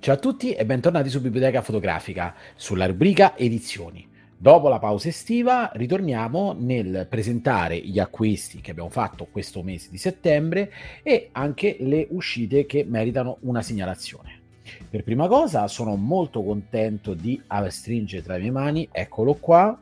Ciao 0.00 0.14
a 0.14 0.18
tutti 0.18 0.54
e 0.54 0.64
bentornati 0.64 1.10
su 1.10 1.20
Biblioteca 1.20 1.60
Fotografica, 1.60 2.34
sulla 2.54 2.86
rubrica 2.86 3.36
Edizioni. 3.36 4.08
Dopo 4.34 4.70
la 4.70 4.78
pausa 4.78 5.08
estiva 5.08 5.70
ritorniamo 5.74 6.56
nel 6.58 7.06
presentare 7.06 7.76
gli 7.76 7.98
acquisti 7.98 8.62
che 8.62 8.70
abbiamo 8.70 8.88
fatto 8.88 9.28
questo 9.30 9.62
mese 9.62 9.90
di 9.90 9.98
settembre 9.98 10.72
e 11.02 11.28
anche 11.32 11.76
le 11.80 12.06
uscite 12.12 12.64
che 12.64 12.82
meritano 12.88 13.36
una 13.40 13.60
segnalazione. 13.60 14.40
Per 14.88 15.04
prima 15.04 15.28
cosa 15.28 15.68
sono 15.68 15.96
molto 15.96 16.42
contento 16.42 17.12
di 17.12 17.38
stringere 17.68 18.22
tra 18.22 18.36
le 18.36 18.40
mie 18.40 18.50
mani, 18.52 18.88
eccolo 18.90 19.34
qua, 19.34 19.78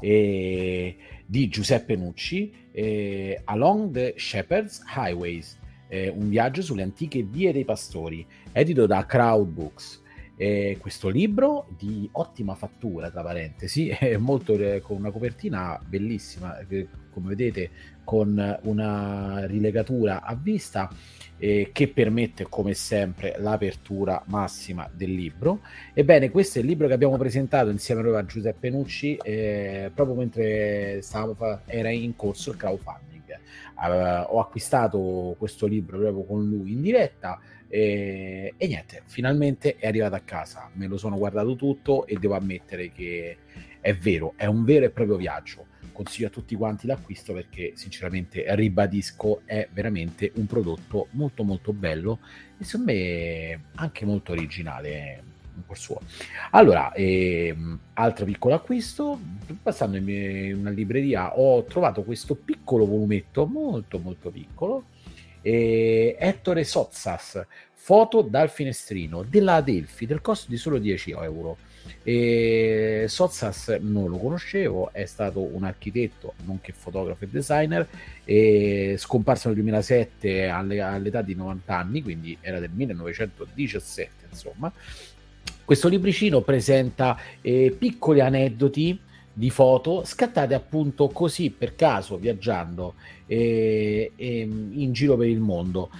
e 0.00 0.96
di 1.26 1.48
Giuseppe 1.48 1.96
Nucci, 1.96 2.50
eh, 2.72 3.42
Along 3.44 3.92
the 3.92 4.14
Shepherd's 4.16 4.82
Highways, 4.96 5.58
eh, 5.88 6.08
un 6.08 6.28
viaggio 6.28 6.62
sulle 6.62 6.82
antiche 6.82 7.22
vie 7.22 7.52
dei 7.52 7.64
pastori, 7.64 8.26
edito 8.52 8.86
da 8.86 9.04
Crowd 9.06 9.48
Books. 9.48 10.02
Eh, 10.38 10.76
questo 10.78 11.08
libro 11.08 11.66
di 11.78 12.06
ottima 12.12 12.54
fattura, 12.54 13.10
tra 13.10 13.22
parentesi, 13.22 13.88
è 13.90 14.16
molto, 14.18 14.52
eh, 14.52 14.80
con 14.80 14.98
una 14.98 15.10
copertina 15.10 15.80
bellissima, 15.82 16.58
eh, 16.58 16.88
come 17.10 17.28
vedete, 17.28 17.70
con 18.04 18.58
una 18.62 19.46
rilegatura 19.46 20.22
a 20.22 20.34
vista 20.34 20.90
eh, 21.38 21.70
che 21.72 21.88
permette, 21.88 22.46
come 22.48 22.74
sempre, 22.74 23.36
l'apertura 23.38 24.22
massima 24.26 24.88
del 24.92 25.12
libro. 25.12 25.60
Ebbene, 25.94 26.30
questo 26.30 26.58
è 26.58 26.60
il 26.60 26.68
libro 26.68 26.86
che 26.86 26.92
abbiamo 26.92 27.16
presentato 27.16 27.70
insieme 27.70 28.16
a 28.16 28.24
Giuseppe 28.24 28.70
Nucci 28.70 29.16
eh, 29.16 29.90
proprio 29.94 30.16
mentre 30.16 31.00
fa- 31.02 31.62
era 31.66 31.90
in 31.90 32.14
corso 32.14 32.50
il 32.50 32.56
crowdfunding. 32.56 33.14
Uh, 33.76 34.24
ho 34.34 34.40
acquistato 34.40 35.34
questo 35.36 35.66
libro 35.66 35.98
proprio 35.98 36.24
con 36.24 36.48
lui 36.48 36.72
in 36.72 36.80
diretta 36.80 37.38
e, 37.76 38.54
e, 38.56 38.66
niente, 38.66 39.02
finalmente 39.04 39.76
è 39.76 39.86
arrivato 39.86 40.14
a 40.14 40.20
casa. 40.20 40.70
Me 40.72 40.86
lo 40.86 40.96
sono 40.96 41.18
guardato 41.18 41.56
tutto 41.56 42.06
e 42.06 42.16
devo 42.18 42.34
ammettere 42.34 42.90
che 42.90 43.36
è 43.82 43.94
vero, 43.94 44.32
è 44.36 44.46
un 44.46 44.64
vero 44.64 44.86
e 44.86 44.90
proprio 44.90 45.16
viaggio. 45.16 45.66
Consiglio 45.92 46.28
a 46.28 46.30
tutti 46.30 46.54
quanti 46.54 46.86
l'acquisto 46.86 47.34
perché 47.34 47.72
sinceramente 47.74 48.44
ribadisco 48.54 49.42
è 49.44 49.68
veramente 49.70 50.32
un 50.36 50.46
prodotto 50.46 51.08
molto 51.10 51.42
molto 51.42 51.74
bello 51.74 52.20
e 52.58 52.64
secondo 52.64 52.92
me 52.92 53.64
anche 53.74 54.06
molto 54.06 54.32
originale 54.32 55.22
un 55.54 55.64
po' 55.66 55.74
suo. 55.74 56.00
Allora, 56.52 56.94
ehm, 56.94 57.78
altro 57.92 58.24
piccolo 58.24 58.54
acquisto, 58.54 59.18
passando 59.62 59.98
in 59.98 60.56
una 60.56 60.70
libreria 60.70 61.38
ho 61.38 61.62
trovato 61.64 62.04
questo 62.04 62.36
piccolo 62.36 62.86
volumetto 62.86 63.44
molto 63.46 63.98
molto 63.98 64.30
piccolo 64.30 64.84
eh, 65.46 66.16
Ettore 66.18 66.64
Sozzas, 66.64 67.40
foto 67.86 68.20
dal 68.20 68.50
finestrino 68.50 69.22
della 69.22 69.54
Adelphi 69.54 70.06
del 70.06 70.20
costo 70.20 70.50
di 70.50 70.56
solo 70.56 70.78
10 70.78 71.12
euro. 71.12 71.56
E 72.02 73.04
Sozzas 73.06 73.78
non 73.80 74.10
lo 74.10 74.16
conoscevo, 74.16 74.92
è 74.92 75.04
stato 75.04 75.38
un 75.38 75.62
architetto, 75.62 76.34
nonché 76.46 76.72
fotografo 76.72 77.22
e 77.22 77.28
designer, 77.28 77.86
e 78.24 78.96
scomparso 78.98 79.46
nel 79.46 79.58
2007 79.58 80.48
alle, 80.48 80.80
all'età 80.80 81.22
di 81.22 81.36
90 81.36 81.76
anni, 81.76 82.02
quindi 82.02 82.36
era 82.40 82.58
del 82.58 82.70
1917, 82.72 84.10
insomma. 84.30 84.72
Questo 85.64 85.86
libricino 85.86 86.40
presenta 86.40 87.16
eh, 87.40 87.72
piccoli 87.78 88.18
aneddoti 88.18 88.98
di 89.32 89.50
foto 89.50 90.02
scattate 90.04 90.54
appunto 90.54 91.06
così 91.08 91.50
per 91.50 91.76
caso 91.76 92.16
viaggiando 92.16 92.94
eh, 93.26 94.10
eh, 94.16 94.40
in 94.40 94.92
giro 94.92 95.16
per 95.16 95.28
il 95.28 95.38
mondo. 95.38 95.90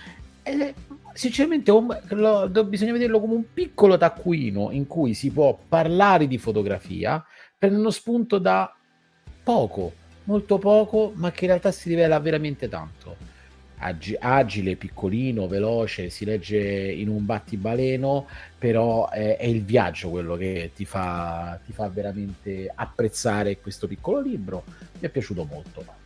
Sinceramente 1.17 1.71
lo, 1.71 2.65
bisogna 2.65 2.93
vederlo 2.93 3.21
come 3.21 3.35
un 3.35 3.53
piccolo 3.53 3.97
taccuino 3.97 4.71
in 4.71 4.87
cui 4.87 5.15
si 5.15 5.31
può 5.31 5.59
parlare 5.69 6.27
di 6.27 6.39
fotografia 6.39 7.25
prendendo 7.59 7.91
spunto 7.91 8.39
da 8.39 8.73
poco, 9.43 9.93
molto 10.25 10.59
poco, 10.59 11.13
ma 11.15 11.31
che 11.31 11.45
in 11.45 11.51
realtà 11.51 11.73
si 11.73 11.89
rivela 11.89 12.21
veramente 12.21 12.69
tanto 12.69 13.35
ag- 13.79 14.17
agile, 14.19 14.77
piccolino, 14.77 15.47
veloce, 15.47 16.11
si 16.11 16.25
legge 16.25 16.59
in 16.59 17.09
un 17.09 17.25
battibaleno, 17.25 18.27
però 18.59 19.09
è, 19.09 19.37
è 19.37 19.47
il 19.47 19.65
viaggio 19.65 20.11
quello 20.11 20.37
che 20.37 20.71
ti 20.75 20.85
fa, 20.85 21.59
ti 21.65 21.73
fa 21.73 21.89
veramente 21.89 22.71
apprezzare 22.73 23.59
questo 23.61 23.87
piccolo 23.87 24.21
libro. 24.21 24.65
Mi 24.99 25.07
è 25.07 25.09
piaciuto 25.09 25.47
molto. 25.51 26.05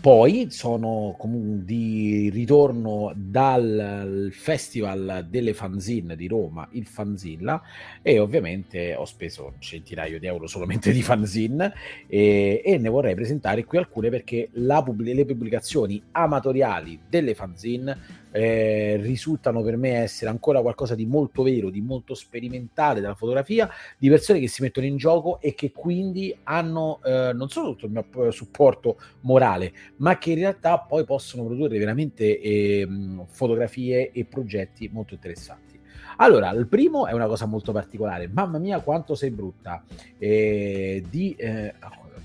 Poi 0.00 0.46
sono 0.48 1.14
di 1.62 2.30
ritorno 2.30 3.12
dal 3.14 4.30
Festival 4.32 5.26
delle 5.28 5.52
Fanzine 5.52 6.16
di 6.16 6.26
Roma, 6.26 6.66
il 6.72 6.86
Fanzilla, 6.86 7.60
e 8.00 8.18
ovviamente 8.18 8.94
ho 8.94 9.04
speso 9.04 9.52
un 9.52 9.60
centinaio 9.60 10.18
di 10.18 10.26
euro 10.26 10.46
solamente 10.46 10.90
di 10.92 11.02
fanzine 11.02 11.74
e, 12.06 12.62
e 12.64 12.78
ne 12.78 12.88
vorrei 12.88 13.14
presentare 13.14 13.64
qui 13.64 13.76
alcune 13.76 14.08
perché 14.08 14.48
la, 14.52 14.82
le 14.96 15.24
pubblicazioni 15.26 16.02
amatoriali 16.12 16.98
delle 17.06 17.34
fanzine 17.34 18.19
eh, 18.32 18.98
risultano 19.00 19.62
per 19.62 19.76
me 19.76 19.96
essere 19.96 20.30
ancora 20.30 20.60
qualcosa 20.60 20.94
di 20.94 21.06
molto 21.06 21.42
vero, 21.42 21.70
di 21.70 21.80
molto 21.80 22.14
sperimentale 22.14 23.00
della 23.00 23.14
fotografia, 23.14 23.68
di 23.98 24.08
persone 24.08 24.40
che 24.40 24.48
si 24.48 24.62
mettono 24.62 24.86
in 24.86 24.96
gioco 24.96 25.40
e 25.40 25.54
che 25.54 25.72
quindi 25.72 26.36
hanno 26.44 27.00
eh, 27.04 27.32
non 27.34 27.48
solo 27.48 27.70
tutto 27.70 27.86
il 27.86 27.92
mio 27.92 28.30
supporto 28.30 28.98
morale, 29.20 29.72
ma 29.96 30.18
che 30.18 30.30
in 30.30 30.38
realtà 30.38 30.78
poi 30.78 31.04
possono 31.04 31.44
produrre 31.44 31.78
veramente 31.78 32.40
eh, 32.40 32.88
fotografie 33.28 34.10
e 34.12 34.24
progetti 34.24 34.88
molto 34.92 35.14
interessanti. 35.14 35.68
Allora, 36.16 36.50
il 36.50 36.66
primo 36.66 37.06
è 37.06 37.12
una 37.12 37.26
cosa 37.26 37.46
molto 37.46 37.72
particolare, 37.72 38.28
mamma 38.28 38.58
mia 38.58 38.80
quanto 38.80 39.14
sei 39.14 39.30
brutta, 39.30 39.82
eh, 40.18 41.02
di 41.08 41.34
eh, 41.34 41.74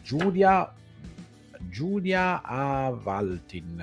Giulia, 0.03 0.73
Giulia 1.69 2.41
Avaltin, 2.41 3.81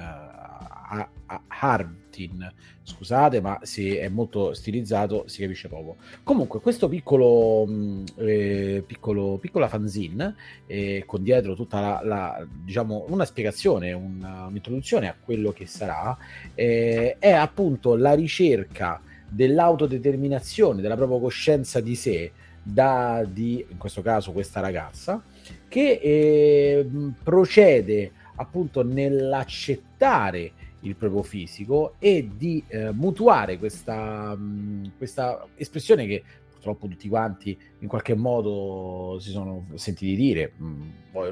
a, 1.27 1.43
Hartin. 1.49 2.53
Scusate, 2.83 3.41
ma 3.41 3.59
se 3.63 4.01
è 4.01 4.09
molto 4.09 4.53
stilizzato 4.53 5.25
si 5.27 5.41
capisce 5.41 5.69
poco. 5.69 5.97
Comunque, 6.23 6.61
questo 6.61 6.89
piccolo, 6.89 7.65
mm, 7.67 8.05
eh, 8.17 8.85
piccolo 8.87 9.39
piccola 9.39 9.69
fanzine 9.69 10.35
eh, 10.67 11.05
con 11.07 11.23
dietro 11.23 11.55
tutta 11.55 11.81
la, 11.81 12.01
la, 12.05 12.47
diciamo, 12.65 13.07
una 13.09 13.25
spiegazione, 13.25 13.93
una, 13.93 14.47
un'introduzione 14.47 15.09
a 15.09 15.17
quello 15.19 15.53
che 15.53 15.67
sarà, 15.67 16.17
eh, 16.55 17.17
è 17.19 17.31
appunto 17.31 17.97
la 17.97 18.13
ricerca 18.15 19.01
dell'autodeterminazione, 19.29 20.83
della 20.83 20.97
propria 20.97 21.19
coscienza 21.19 21.81
di 21.81 21.95
sé, 21.95 22.33
da 22.63 23.25
di, 23.27 23.65
in 23.67 23.79
questo 23.79 24.03
caso, 24.03 24.33
questa 24.33 24.61
ragazza, 24.61 25.23
che 25.69 25.99
eh, 26.03 26.87
procede 27.23 28.13
appunto 28.37 28.83
nell'accettare 28.83 30.53
il 30.83 30.97
proprio 30.97 31.23
fisico 31.23 31.95
e 31.99 32.31
di 32.37 32.63
eh, 32.69 32.93
mutuare 32.93 33.59
questa, 33.59 34.35
mh, 34.35 34.93
questa 34.97 35.47
espressione 35.57 36.07
che 36.07 36.23
purtroppo 36.63 36.87
tutti 36.87 37.09
quanti 37.09 37.59
in 37.81 37.89
qualche 37.89 38.15
modo 38.15 39.19
si 39.19 39.31
sono 39.31 39.67
sentiti 39.75 40.15
dire, 40.15 40.53
mh, 40.57 40.83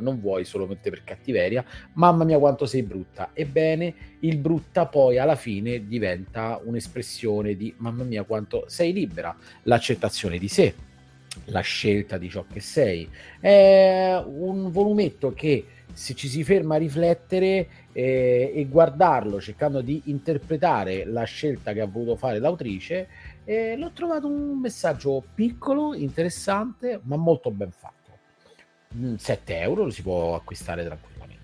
non 0.01 0.21
vuoi 0.21 0.45
solamente 0.45 0.91
per 0.91 1.05
cattiveria, 1.05 1.65
mamma 1.95 2.25
mia 2.25 2.39
quanto 2.39 2.67
sei 2.67 2.83
brutta. 2.83 3.31
Ebbene, 3.33 3.95
il 4.21 4.39
brutta 4.39 4.87
poi 4.87 5.19
alla 5.19 5.37
fine 5.37 5.87
diventa 5.87 6.61
un'espressione 6.65 7.55
di 7.55 7.73
mamma 7.79 8.03
mia 8.03 8.25
quanto 8.25 8.65
sei 8.67 8.93
libera, 8.93 9.35
l'accettazione 9.63 10.37
di 10.37 10.49
sé, 10.49 10.75
la 11.47 11.61
scelta 11.61 12.19
di 12.19 12.29
ciò 12.29 12.45
che 12.53 12.61
sei. 12.61 13.09
È 13.39 14.21
un 14.27 14.71
volumetto 14.73 15.33
che 15.33 15.65
se 15.93 16.15
ci 16.15 16.29
si 16.29 16.43
ferma 16.43 16.75
a 16.75 16.79
riflettere 16.79 17.69
eh, 17.93 18.53
e 18.55 18.67
guardarlo 18.67 19.41
cercando 19.41 19.81
di 19.81 20.03
interpretare 20.07 21.05
la 21.05 21.25
scelta 21.25 21.73
che 21.73 21.81
ha 21.81 21.87
voluto 21.87 22.17
fare 22.17 22.39
l'autrice, 22.39 23.09
eh, 23.45 23.77
l'ho 23.77 23.91
trovato 23.93 24.27
un 24.27 24.61
messaggio 24.61 25.23
piccolo, 25.35 25.95
interessante, 25.95 27.01
ma 27.05 27.17
molto 27.17 27.51
ben 27.51 27.71
fatto. 27.71 27.99
7 29.17 29.55
mm, 29.55 29.63
euro 29.63 29.85
lo 29.85 29.91
si 29.91 30.03
può 30.03 30.35
acquistare 30.35 30.85
tranquillamente. 30.85 31.39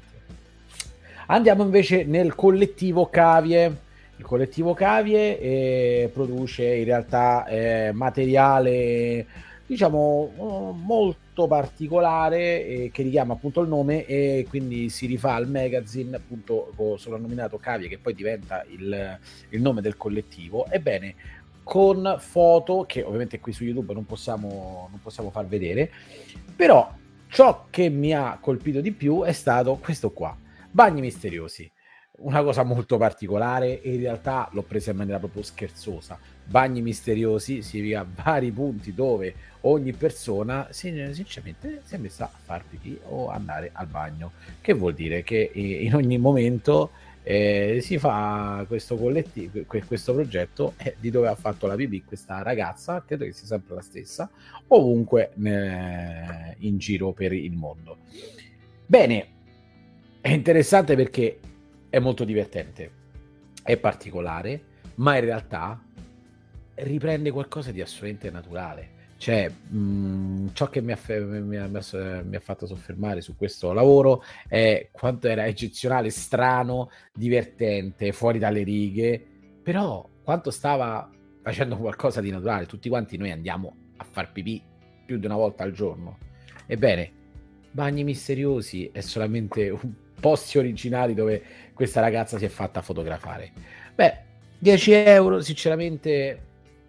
Andiamo 1.26 1.64
invece 1.64 2.04
nel 2.04 2.34
collettivo 2.34 3.08
Cavie. 3.08 3.84
Il 4.19 4.25
collettivo 4.25 4.72
Cavie 4.75 5.38
eh, 5.38 6.10
produce 6.12 6.64
in 6.64 6.84
realtà 6.84 7.44
eh, 7.46 7.90
materiale 7.92 9.26
diciamo 9.66 10.32
oh, 10.36 10.72
molto 10.72 11.46
particolare 11.46 12.64
eh, 12.64 12.90
che 12.92 13.02
richiama 13.02 13.34
appunto 13.34 13.60
il 13.60 13.68
nome 13.68 14.06
e 14.06 14.46
quindi 14.48 14.88
si 14.88 15.06
rifà 15.06 15.34
al 15.34 15.48
magazine 15.48 16.16
appunto 16.16 16.72
soprannominato 16.96 17.58
Cavie 17.58 17.88
che 17.88 17.98
poi 17.98 18.14
diventa 18.14 18.64
il, 18.68 19.18
il 19.50 19.60
nome 19.60 19.80
del 19.80 19.96
collettivo 19.96 20.66
ebbene 20.70 21.14
con 21.62 22.16
foto 22.18 22.84
che 22.86 23.02
ovviamente 23.02 23.40
qui 23.40 23.52
su 23.52 23.64
YouTube 23.64 23.92
non 23.92 24.06
possiamo, 24.06 24.86
non 24.90 25.00
possiamo 25.02 25.30
far 25.30 25.46
vedere 25.46 25.90
però 26.54 26.92
ciò 27.28 27.66
che 27.70 27.88
mi 27.88 28.14
ha 28.14 28.38
colpito 28.40 28.80
di 28.80 28.92
più 28.92 29.24
è 29.24 29.32
stato 29.32 29.76
questo 29.82 30.12
qua 30.12 30.36
Bagni 30.70 31.00
misteriosi 31.00 31.70
una 32.18 32.42
cosa 32.42 32.62
molto 32.62 32.96
particolare 32.96 33.82
e 33.82 33.94
in 33.94 34.00
realtà 34.00 34.48
l'ho 34.52 34.62
presa 34.62 34.90
in 34.90 34.96
maniera 34.96 35.18
proprio 35.18 35.42
scherzosa. 35.42 36.18
Bagni 36.48 36.81
misteriosi 36.81 37.60
significa 37.62 38.06
vari 38.22 38.52
punti 38.52 38.94
dove 38.94 39.34
ogni 39.62 39.93
persona 39.93 40.69
sinceramente 40.70 41.81
si 41.84 41.94
è 41.96 41.98
messa 41.98 42.26
a 42.26 42.38
far 42.40 42.64
pipì 42.64 42.98
o 43.08 43.28
andare 43.28 43.70
al 43.72 43.88
bagno, 43.88 44.32
che 44.60 44.72
vuol 44.72 44.94
dire 44.94 45.22
che 45.25 45.50
in 45.54 45.94
ogni 45.94 46.19
momento 46.19 46.90
eh, 47.25 47.81
si 47.82 47.98
fa 47.98 48.64
questo 48.69 48.96
collettivo, 48.96 49.64
questo 49.66 50.14
progetto 50.14 50.75
eh, 50.76 50.94
di 51.00 51.10
dove 51.10 51.26
ha 51.26 51.34
fatto 51.34 51.66
la 51.66 51.75
pipì 51.75 52.04
questa 52.04 52.43
ragazza, 52.43 53.02
credo 53.04 53.25
che 53.25 53.32
sia 53.32 53.49
sempre 53.49 53.75
la 53.75 53.82
stessa, 53.82 54.31
ovunque 54.69 55.32
eh, 55.42 56.54
in 56.58 56.78
giro 56.78 57.10
per 57.12 57.32
il 57.32 57.52
mondo. 57.52 57.99
Bene, 58.87 59.26
è 60.20 60.31
interessante 60.31 60.94
perché 60.94 61.40
è 61.90 61.99
molto 61.99 62.22
divertente, 62.22 62.90
è 63.64 63.76
particolare, 63.76 64.62
ma 64.96 65.16
in 65.16 65.25
realtà 65.25 65.81
riprende 66.76 67.31
qualcosa 67.31 67.73
di 67.73 67.81
assolutamente 67.81 68.31
naturale. 68.31 68.94
Cioè, 69.19 69.49
mh, 69.49 69.78
mm, 69.78 70.46
ciò 70.52 70.69
che 70.69 70.82
mi 70.82 70.93
ha, 70.93 70.99
mi, 71.08 71.56
ha, 71.56 71.69
mi 71.69 72.37
ha, 72.37 72.40
fatto 72.40 72.67
soffermare 72.67 73.23
su 73.23 73.34
questo 73.34 73.73
lavoro 73.73 74.23
è 74.46 74.88
quanto 74.93 75.28
era 75.28 75.46
eccezionale, 75.46 76.11
strano, 76.11 76.90
divertente, 77.14 78.12
fuori 78.12 78.38
dalle 78.38 78.62
righe, 78.62 79.25
però 79.62 80.06
quanto 80.23 80.50
stava 80.50 81.11
facendo 81.43 81.76
qualcosa 81.76 82.20
di 82.20 82.31
naturale. 82.31 82.67
Tutti 82.67 82.88
quanti 82.88 83.17
noi 83.17 83.31
andiamo 83.31 83.75
a 83.96 84.05
far 84.05 84.32
pipì 84.32 84.62
più 85.06 85.19
di 85.19 85.26
una 85.26 85.37
volta 85.37 85.62
al 85.62 85.73
giorno. 85.73 86.19
Ebbene, 86.67 87.12
Bagni 87.70 88.05
Misteriosi 88.05 88.90
è 88.93 89.00
solamente 89.00 89.70
un 89.70 89.93
posti 90.19 90.58
originali 90.58 91.14
dove 91.14 91.43
questa 91.73 92.00
ragazza 92.00 92.38
si 92.38 92.44
è 92.44 92.49
fatta 92.49 92.82
fotografare. 92.82 93.52
Beh, 93.94 94.25
10 94.58 94.93
euro 94.93 95.40
sinceramente 95.40 96.40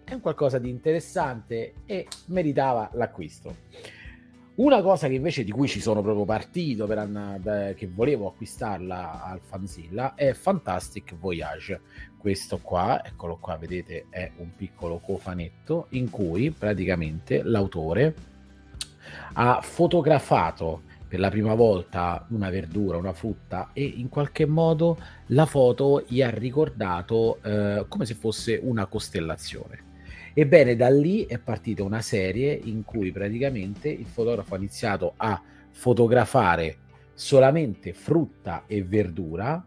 è 0.08 0.14
un 0.14 0.20
qualcosa 0.20 0.58
di 0.58 0.70
interessante 0.70 1.74
e 1.84 2.06
meritava 2.26 2.88
l'acquisto. 2.94 3.54
Una 4.54 4.80
cosa 4.80 5.06
che 5.06 5.14
invece 5.14 5.44
di 5.44 5.52
cui 5.52 5.68
ci 5.68 5.80
sono 5.80 6.02
proprio 6.02 6.24
partito 6.24 6.86
per 6.86 6.98
andare, 6.98 7.74
che 7.74 7.86
volevo 7.86 8.26
acquistarla 8.28 9.22
al 9.22 9.40
Fanzilla 9.40 10.14
è 10.14 10.32
Fantastic 10.32 11.14
Voyage. 11.14 11.80
Questo 12.16 12.58
qua, 12.58 13.04
eccolo 13.04 13.36
qua, 13.36 13.56
vedete, 13.56 14.06
è 14.08 14.32
un 14.38 14.54
piccolo 14.56 14.98
cofanetto 14.98 15.86
in 15.90 16.10
cui 16.10 16.50
praticamente 16.50 17.42
l'autore 17.42 18.14
ha 19.34 19.60
fotografato 19.62 20.82
per 21.06 21.20
la 21.20 21.30
prima 21.30 21.54
volta 21.54 22.26
una 22.30 22.50
verdura, 22.50 22.96
una 22.96 23.12
frutta 23.12 23.70
e 23.72 23.84
in 23.84 24.08
qualche 24.08 24.44
modo 24.44 24.98
la 25.26 25.46
foto 25.46 26.04
gli 26.06 26.20
ha 26.20 26.30
ricordato 26.30 27.38
eh, 27.42 27.84
come 27.88 28.06
se 28.06 28.14
fosse 28.14 28.58
una 28.60 28.86
costellazione. 28.86 29.86
Ebbene, 30.34 30.76
da 30.76 30.90
lì 30.90 31.26
è 31.26 31.38
partita 31.38 31.82
una 31.82 32.00
serie 32.00 32.52
in 32.52 32.84
cui 32.84 33.12
praticamente 33.12 33.88
il 33.88 34.06
fotografo 34.06 34.54
ha 34.54 34.58
iniziato 34.58 35.14
a 35.16 35.40
fotografare 35.70 36.78
solamente 37.14 37.92
frutta 37.92 38.64
e 38.66 38.82
verdura 38.82 39.64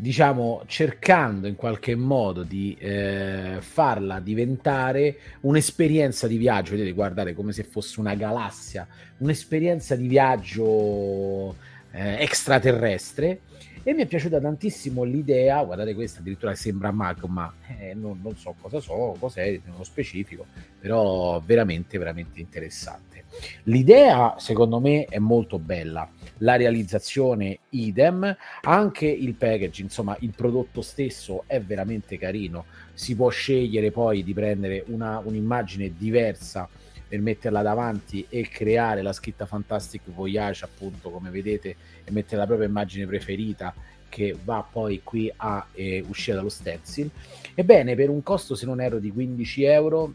diciamo, 0.00 0.62
cercando 0.66 1.46
in 1.46 1.56
qualche 1.56 1.94
modo 1.94 2.42
di 2.42 2.74
eh, 2.80 3.58
farla 3.60 4.18
diventare 4.18 5.18
un'esperienza 5.42 6.26
di 6.26 6.38
viaggio, 6.38 6.70
vedete, 6.70 6.92
guardare 6.92 7.34
come 7.34 7.52
se 7.52 7.64
fosse 7.64 8.00
una 8.00 8.14
galassia, 8.14 8.88
un'esperienza 9.18 9.96
di 9.96 10.08
viaggio 10.08 11.54
eh, 11.90 12.22
extraterrestre. 12.22 13.40
E 13.82 13.94
mi 13.94 14.02
è 14.02 14.06
piaciuta 14.06 14.38
tantissimo 14.38 15.04
l'idea, 15.04 15.64
guardate 15.64 15.94
questa 15.94 16.20
addirittura 16.20 16.54
sembra 16.54 16.90
magma, 16.90 17.50
eh, 17.78 17.94
non, 17.94 18.20
non, 18.22 18.36
so 18.36 18.54
cosa 18.60 18.78
so, 18.78 19.16
cos'è 19.18 19.58
nello 19.64 19.84
specifico, 19.84 20.44
però 20.78 21.40
veramente, 21.44 21.96
veramente 21.96 22.40
interessante. 22.40 23.24
L'idea 23.64 24.34
secondo 24.38 24.80
me 24.80 25.06
è 25.06 25.18
molto 25.18 25.58
bella 25.58 26.06
la 26.38 26.56
realizzazione 26.56 27.60
idem, 27.70 28.36
anche 28.62 29.06
il 29.06 29.32
package, 29.34 29.82
insomma 29.82 30.14
il 30.20 30.32
prodotto 30.36 30.82
stesso 30.82 31.44
è 31.46 31.58
veramente 31.60 32.18
carino, 32.18 32.66
si 32.92 33.16
può 33.16 33.30
scegliere 33.30 33.90
poi 33.90 34.22
di 34.22 34.34
prendere 34.34 34.84
una, 34.88 35.22
un'immagine 35.24 35.94
diversa 35.96 36.68
per 37.10 37.20
metterla 37.20 37.60
davanti 37.60 38.24
e 38.28 38.46
creare 38.48 39.02
la 39.02 39.12
scritta 39.12 39.44
Fantastic 39.44 40.02
Voyage 40.14 40.64
appunto 40.64 41.10
come 41.10 41.30
vedete 41.30 41.74
e 42.04 42.10
mettere 42.12 42.36
la 42.36 42.46
propria 42.46 42.68
immagine 42.68 43.04
preferita 43.04 43.74
che 44.08 44.36
va 44.44 44.64
poi 44.68 45.00
qui 45.02 45.32
a 45.34 45.66
eh, 45.72 46.04
uscire 46.06 46.36
dallo 46.36 46.48
stencil. 46.48 47.10
Ebbene 47.52 47.96
per 47.96 48.10
un 48.10 48.22
costo 48.22 48.54
se 48.54 48.64
non 48.64 48.80
erro 48.80 49.00
di 49.00 49.10
15 49.10 49.64
euro 49.64 50.14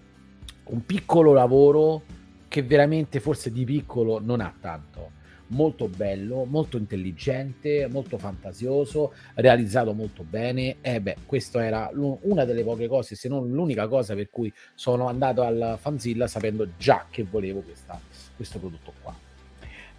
un 0.64 0.86
piccolo 0.86 1.34
lavoro 1.34 2.02
che 2.48 2.64
veramente 2.64 3.20
forse 3.20 3.52
di 3.52 3.66
piccolo 3.66 4.22
non 4.24 4.40
ha 4.40 4.54
tanto 4.58 5.24
molto 5.48 5.88
bello, 5.88 6.46
molto 6.46 6.78
intelligente, 6.78 7.88
molto 7.88 8.18
fantasioso, 8.18 9.14
realizzato 9.36 9.94
molto 9.94 10.24
bene. 10.24 10.78
E 10.82 11.02
beh, 11.02 11.18
questa 11.26 11.64
era 11.64 11.90
una 11.94 12.46
delle 12.46 12.64
poche 12.64 12.88
cose, 12.88 13.16
se 13.16 13.28
non 13.28 13.50
l'unica 13.50 13.88
cosa 13.88 14.16
per 14.16 14.30
cui 14.30 14.52
sono 14.74 15.08
andato 15.08 15.42
al 15.44 15.78
Fanzilla 15.80 16.28
sapendo 16.28 16.68
già 16.78 17.06
che 17.10 17.24
volevo 17.24 17.62
questa, 17.62 18.00
questo 18.36 18.60
prodotto 18.60 18.94
qua. 19.02 19.16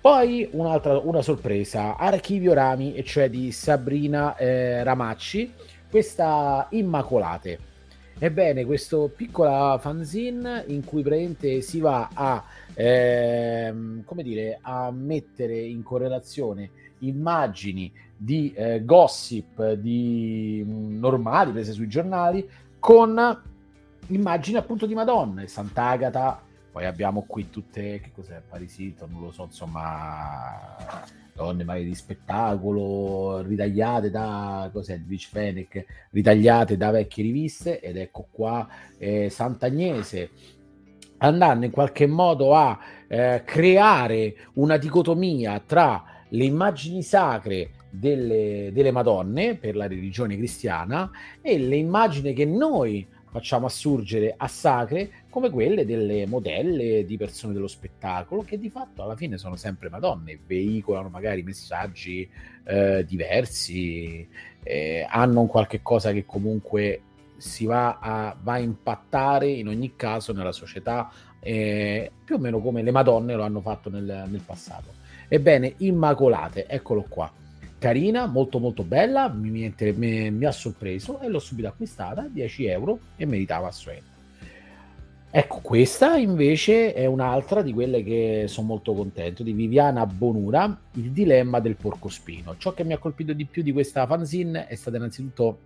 Poi 0.00 0.48
un'altra 0.52 0.98
una 0.98 1.22
sorpresa, 1.22 1.96
Archivio 1.96 2.52
Rami, 2.52 2.94
e 2.94 3.02
cioè 3.02 3.28
di 3.28 3.50
Sabrina 3.50 4.36
eh, 4.36 4.84
Ramacci, 4.84 5.52
questa 5.90 6.68
Immacolate. 6.70 7.74
Ebbene, 8.18 8.64
questo 8.64 9.12
piccola 9.14 9.76
fanzine 9.78 10.64
in 10.68 10.84
cui 10.84 11.02
praticamente 11.02 11.60
si 11.60 11.80
va 11.80 12.08
a 12.14 12.42
ehm, 12.72 14.04
come 14.04 14.22
dire, 14.22 14.58
a 14.62 14.90
mettere 14.90 15.58
in 15.58 15.82
correlazione 15.82 16.70
immagini 17.00 17.92
di 18.16 18.54
eh, 18.54 18.82
gossip 18.86 19.72
di 19.72 20.64
mh, 20.66 20.70
mm, 20.72 20.98
normali 20.98 21.52
prese 21.52 21.72
sui 21.72 21.88
giornali 21.88 22.48
con 22.78 23.42
immagini 24.06 24.56
appunto 24.56 24.86
di 24.86 24.94
Madonna 24.94 25.42
e 25.42 25.48
Sant'Agata. 25.48 26.40
Poi 26.72 26.86
abbiamo 26.86 27.24
qui 27.26 27.50
tutte, 27.50 28.00
che 28.00 28.12
cos'è, 28.14 28.40
Parisito, 28.48 29.06
non 29.10 29.20
lo 29.20 29.30
so, 29.30 29.44
insomma, 29.44 31.04
donne 31.36 31.62
magari 31.62 31.84
di 31.84 31.94
spettacolo, 31.94 33.42
ritagliate 33.42 34.10
da, 34.10 34.70
cos'è, 34.72 34.98
Rich 35.06 35.28
Fennec, 35.28 35.84
ritagliate 36.10 36.76
da 36.76 36.90
vecchie 36.90 37.22
riviste, 37.22 37.80
ed 37.80 37.98
ecco 37.98 38.26
qua 38.30 38.66
eh, 38.98 39.28
Sant'Agnese, 39.28 40.30
andando 41.18 41.66
in 41.66 41.70
qualche 41.70 42.06
modo 42.06 42.54
a 42.54 42.78
eh, 43.06 43.42
creare 43.44 44.34
una 44.54 44.78
dicotomia 44.78 45.60
tra 45.64 46.02
le 46.30 46.44
immagini 46.44 47.02
sacre 47.02 47.70
delle, 47.90 48.70
delle, 48.72 48.90
Madonne 48.90 49.56
per 49.56 49.76
la 49.76 49.86
religione 49.86 50.36
cristiana 50.36 51.10
e 51.40 51.58
le 51.58 51.76
immagini 51.76 52.32
che 52.32 52.44
noi 52.44 53.06
facciamo 53.36 53.66
assurgere 53.66 54.32
a 54.34 54.48
sacre 54.48 55.24
come 55.28 55.50
quelle 55.50 55.84
delle 55.84 56.26
modelle 56.26 57.04
di 57.04 57.18
persone 57.18 57.52
dello 57.52 57.68
spettacolo 57.68 58.40
che 58.40 58.58
di 58.58 58.70
fatto 58.70 59.02
alla 59.02 59.14
fine 59.14 59.36
sono 59.36 59.56
sempre 59.56 59.90
Madonne, 59.90 60.40
veicolano 60.46 61.10
magari 61.10 61.42
messaggi 61.42 62.26
eh, 62.64 63.04
diversi, 63.04 64.26
eh, 64.62 65.06
hanno 65.06 65.42
un 65.42 65.48
qualche 65.48 65.82
cosa 65.82 66.12
che 66.12 66.24
comunque 66.24 67.02
si 67.36 67.66
va 67.66 67.98
a, 67.98 68.34
va 68.40 68.54
a 68.54 68.58
impattare 68.58 69.48
in 69.48 69.68
ogni 69.68 69.94
caso 69.96 70.32
nella 70.32 70.52
società, 70.52 71.10
eh, 71.40 72.10
più 72.24 72.36
o 72.36 72.38
meno 72.38 72.60
come 72.60 72.82
le 72.82 72.90
Madonne 72.90 73.34
lo 73.34 73.42
hanno 73.42 73.60
fatto 73.60 73.90
nel, 73.90 74.24
nel 74.28 74.42
passato. 74.46 74.94
Ebbene, 75.28 75.74
Immacolate, 75.78 76.66
eccolo 76.66 77.04
qua. 77.06 77.30
Carina, 77.78 78.26
molto 78.26 78.58
molto 78.58 78.82
bella, 78.82 79.28
mi, 79.28 79.50
mi, 79.50 80.30
mi 80.30 80.44
ha 80.44 80.52
sorpreso 80.52 81.20
e 81.20 81.28
l'ho 81.28 81.38
subito 81.38 81.68
acquistata, 81.68 82.26
10 82.30 82.66
euro 82.66 82.98
e 83.16 83.26
meritava 83.26 83.68
assolutamente. 83.68 84.14
Ecco, 85.30 85.58
questa 85.60 86.16
invece 86.16 86.94
è 86.94 87.04
un'altra 87.04 87.60
di 87.60 87.74
quelle 87.74 88.02
che 88.02 88.44
sono 88.46 88.68
molto 88.68 88.94
contento, 88.94 89.42
di 89.42 89.52
Viviana 89.52 90.06
Bonura, 90.06 90.80
Il 90.92 91.10
dilemma 91.10 91.60
del 91.60 91.76
porcospino. 91.76 92.56
Ciò 92.56 92.72
che 92.72 92.84
mi 92.84 92.94
ha 92.94 92.98
colpito 92.98 93.34
di 93.34 93.44
più 93.44 93.62
di 93.62 93.72
questa 93.72 94.06
fanzine 94.06 94.66
è 94.66 94.74
stato 94.76 94.96
innanzitutto 94.96 95.58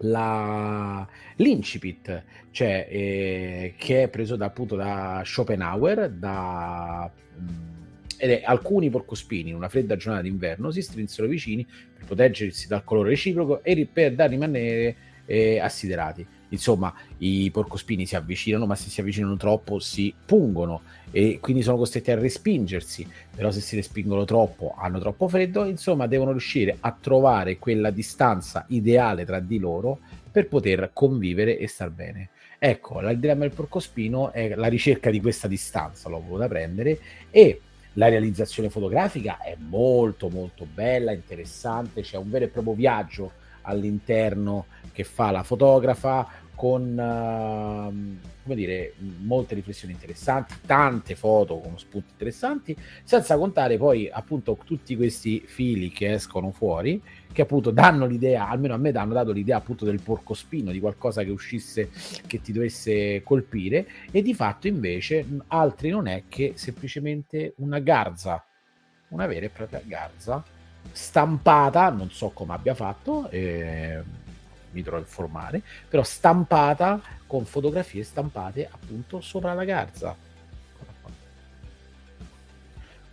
la, 0.00 1.08
l'incipit, 1.36 2.24
cioè, 2.50 2.86
eh, 2.90 3.74
che 3.78 4.02
è 4.02 4.08
preso 4.08 4.36
da, 4.36 4.46
appunto 4.46 4.76
da 4.76 5.22
Schopenhauer, 5.24 6.10
da, 6.10 7.10
mh, 7.38 7.42
mm, 7.42 7.75
ed 8.18 8.30
è 8.30 8.42
alcuni 8.44 8.90
porcospini 8.90 9.50
in 9.50 9.56
una 9.56 9.68
fredda 9.68 9.96
giornata 9.96 10.22
d'inverno 10.22 10.70
si 10.70 10.82
strinsero 10.82 11.26
vicini 11.26 11.66
per 11.66 12.04
proteggersi 12.04 12.66
dal 12.66 12.84
colore 12.84 13.10
reciproco 13.10 13.62
e 13.62 13.88
per 13.90 14.14
da 14.14 14.26
rimanere 14.26 14.96
eh, 15.26 15.58
assiderati. 15.58 16.26
insomma 16.50 16.94
i 17.18 17.50
porcospini 17.50 18.06
si 18.06 18.14
avvicinano, 18.14 18.66
ma 18.66 18.76
se 18.76 18.88
si 18.88 19.00
avvicinano 19.00 19.36
troppo 19.36 19.80
si 19.80 20.14
pungono 20.24 20.82
e 21.10 21.38
quindi 21.40 21.62
sono 21.62 21.76
costretti 21.76 22.10
a 22.12 22.18
respingersi, 22.18 23.06
però 23.34 23.50
se 23.50 23.60
si 23.60 23.74
respingono 23.76 24.24
troppo 24.24 24.74
hanno 24.78 24.98
troppo 25.00 25.28
freddo, 25.28 25.64
insomma 25.64 26.06
devono 26.06 26.30
riuscire 26.30 26.76
a 26.78 26.96
trovare 26.98 27.58
quella 27.58 27.90
distanza 27.90 28.64
ideale 28.68 29.24
tra 29.24 29.40
di 29.40 29.58
loro 29.58 29.98
per 30.30 30.48
poter 30.48 30.90
convivere 30.92 31.58
e 31.58 31.66
star 31.66 31.90
bene. 31.90 32.30
Ecco, 32.58 33.00
il 33.00 33.18
dilemma 33.18 33.42
del 33.42 33.52
porcospino 33.52 34.32
è 34.32 34.54
la 34.54 34.68
ricerca 34.68 35.10
di 35.10 35.20
questa 35.20 35.46
distanza, 35.46 36.08
l'ho 36.08 36.22
voluta 36.22 36.48
prendere 36.48 36.98
e 37.30 37.60
la 37.96 38.08
realizzazione 38.08 38.70
fotografica 38.70 39.40
è 39.40 39.56
molto 39.58 40.28
molto 40.28 40.66
bella, 40.72 41.12
interessante, 41.12 42.02
c'è 42.02 42.16
un 42.16 42.30
vero 42.30 42.44
e 42.44 42.48
proprio 42.48 42.74
viaggio 42.74 43.32
all'interno 43.62 44.66
che 44.92 45.04
fa 45.04 45.30
la 45.30 45.42
fotografa 45.42 46.28
con 46.54 46.82
uh, 46.92 48.18
come 48.42 48.54
dire, 48.54 48.94
molte 49.22 49.54
riflessioni 49.54 49.92
interessanti, 49.92 50.54
tante 50.64 51.14
foto 51.14 51.58
con 51.58 51.78
spunti 51.78 52.12
interessanti, 52.12 52.76
senza 53.02 53.36
contare 53.36 53.76
poi 53.76 54.08
appunto 54.10 54.56
tutti 54.64 54.96
questi 54.96 55.42
fili 55.44 55.90
che 55.90 56.12
escono 56.12 56.52
fuori, 56.52 57.00
che 57.36 57.42
appunto 57.42 57.70
danno 57.70 58.06
l'idea, 58.06 58.48
almeno 58.48 58.72
a 58.72 58.78
me 58.78 58.92
danno 58.92 59.12
dato 59.12 59.30
l'idea 59.30 59.58
appunto 59.58 59.84
del 59.84 60.00
porcospino, 60.00 60.72
di 60.72 60.80
qualcosa 60.80 61.22
che 61.22 61.28
uscisse, 61.28 61.90
che 62.26 62.40
ti 62.40 62.50
dovesse 62.50 63.22
colpire, 63.22 63.86
e 64.10 64.22
di 64.22 64.32
fatto 64.32 64.68
invece 64.68 65.26
altri 65.48 65.90
non 65.90 66.06
è 66.06 66.22
che 66.30 66.54
semplicemente 66.56 67.52
una 67.58 67.78
garza, 67.78 68.42
una 69.08 69.26
vera 69.26 69.44
e 69.44 69.50
propria 69.50 69.82
garza 69.84 70.42
stampata, 70.92 71.90
non 71.90 72.10
so 72.10 72.30
come 72.30 72.54
abbia 72.54 72.74
fatto, 72.74 73.28
eh, 73.28 74.02
mi 74.70 74.80
dovrò 74.80 74.98
informare, 74.98 75.60
però 75.90 76.02
stampata 76.04 77.02
con 77.26 77.44
fotografie 77.44 78.02
stampate 78.02 78.66
appunto 78.66 79.20
sopra 79.20 79.52
la 79.52 79.64
garza. 79.64 80.16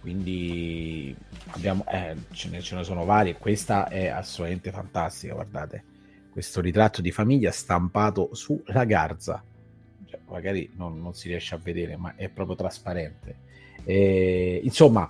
Quindi 0.04 1.16
abbiamo, 1.52 1.86
eh, 1.88 2.14
ce, 2.34 2.50
ne, 2.50 2.60
ce 2.60 2.76
ne 2.76 2.84
sono 2.84 3.06
varie, 3.06 3.38
questa 3.38 3.88
è 3.88 4.08
assolutamente 4.08 4.70
fantastica, 4.70 5.34
guardate, 5.34 5.84
questo 6.30 6.60
ritratto 6.60 7.02
di 7.02 7.10
famiglia 7.10 7.52
stampato 7.52 8.28
sulla 8.34 8.84
garza, 8.84 9.42
cioè, 10.06 10.20
magari 10.28 10.70
non, 10.76 11.02
non, 11.02 11.14
si 11.14 11.30
riesce 11.30 11.56
a 11.56 11.60
vedere, 11.64 11.96
ma 11.96 12.16
è 12.18 12.28
proprio 12.28 12.58
trasparente. 12.58 13.38
E, 13.86 14.60
insomma, 14.62 15.10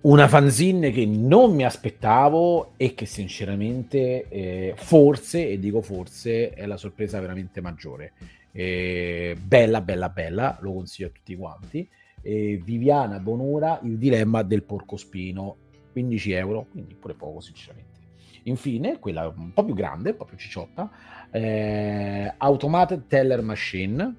una 0.00 0.26
fanzine 0.26 0.90
che 0.90 1.06
non 1.06 1.54
mi 1.54 1.64
aspettavo 1.64 2.72
e 2.76 2.94
che 2.94 3.06
sinceramente 3.06 4.26
eh, 4.28 4.74
forse, 4.74 5.50
e 5.50 5.60
dico 5.60 5.82
forse, 5.82 6.50
è 6.50 6.66
la 6.66 6.76
sorpresa 6.76 7.20
veramente 7.20 7.60
maggiore. 7.60 8.14
Eh, 8.50 9.36
bella, 9.40 9.80
bella, 9.82 10.08
bella, 10.08 10.58
lo 10.62 10.72
consiglio 10.72 11.06
a 11.06 11.12
tutti 11.12 11.36
quanti. 11.36 11.88
Eh, 12.24 12.60
Viviana 12.64 13.20
Bonura, 13.20 13.78
il 13.82 13.98
dilemma 13.98 14.42
del 14.42 14.64
porcospino, 14.64 15.56
15 15.92 16.32
euro, 16.32 16.66
quindi 16.70 16.94
pure 16.94 17.14
poco 17.14 17.40
sinceramente. 17.40 18.00
Infine, 18.44 18.98
quella 18.98 19.28
un 19.28 19.52
po' 19.52 19.64
più 19.64 19.74
grande, 19.74 20.10
un 20.10 20.16
po' 20.16 20.24
più 20.24 20.36
cicciotta, 20.36 20.90
eh, 21.30 22.34
Automated 22.36 23.06
Teller 23.06 23.42
Machine, 23.42 24.16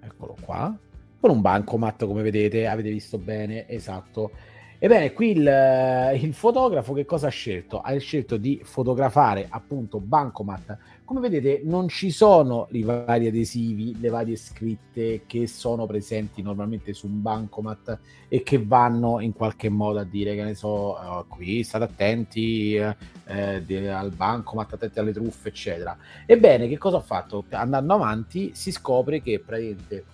eccolo 0.00 0.36
qua, 0.40 0.76
con 1.20 1.30
un 1.30 1.40
bancomat 1.40 2.04
come 2.04 2.22
vedete, 2.22 2.66
avete 2.66 2.90
visto 2.90 3.18
bene, 3.18 3.68
esatto 3.68 4.30
Ebbene, 4.80 5.12
qui 5.12 5.32
il, 5.32 5.44
eh, 5.44 6.16
il, 6.16 6.32
fotografo 6.34 6.92
che 6.92 7.04
cosa 7.04 7.26
ha 7.26 7.30
scelto? 7.30 7.80
Ha 7.80 7.96
scelto 7.98 8.36
di 8.36 8.60
fotografare 8.62 9.46
appunto 9.48 9.98
Bancomat. 9.98 10.78
Come 11.04 11.18
vedete 11.18 11.62
non 11.64 11.88
ci 11.88 12.12
sono 12.12 12.68
i 12.70 12.82
vari 12.82 13.26
adesivi, 13.26 13.98
le 13.98 14.08
varie 14.08 14.36
scritte 14.36 15.22
che 15.26 15.48
sono 15.48 15.84
presenti 15.86 16.42
normalmente 16.42 16.92
su 16.92 17.06
un 17.08 17.20
Bancomat 17.20 17.98
e 18.28 18.44
che 18.44 18.62
vanno 18.64 19.18
in 19.18 19.32
qualche 19.32 19.68
modo 19.68 19.98
a 19.98 20.04
dire 20.04 20.36
che 20.36 20.44
ne 20.44 20.54
so, 20.54 20.92
uh, 20.92 21.26
qui 21.26 21.64
state 21.64 21.82
attenti 21.82 22.78
uh, 22.78 22.94
eh, 23.26 23.88
al 23.88 24.12
Bancomat, 24.12 24.74
attenti 24.74 25.00
alle 25.00 25.12
truffe, 25.12 25.48
eccetera. 25.48 25.96
Ebbene, 26.24 26.68
che 26.68 26.78
cosa 26.78 26.98
ha 26.98 27.02
fatto? 27.02 27.44
Andando 27.50 27.94
avanti 27.94 28.52
si 28.54 28.70
scopre 28.70 29.20
che 29.22 29.42
praticamente 29.44 30.04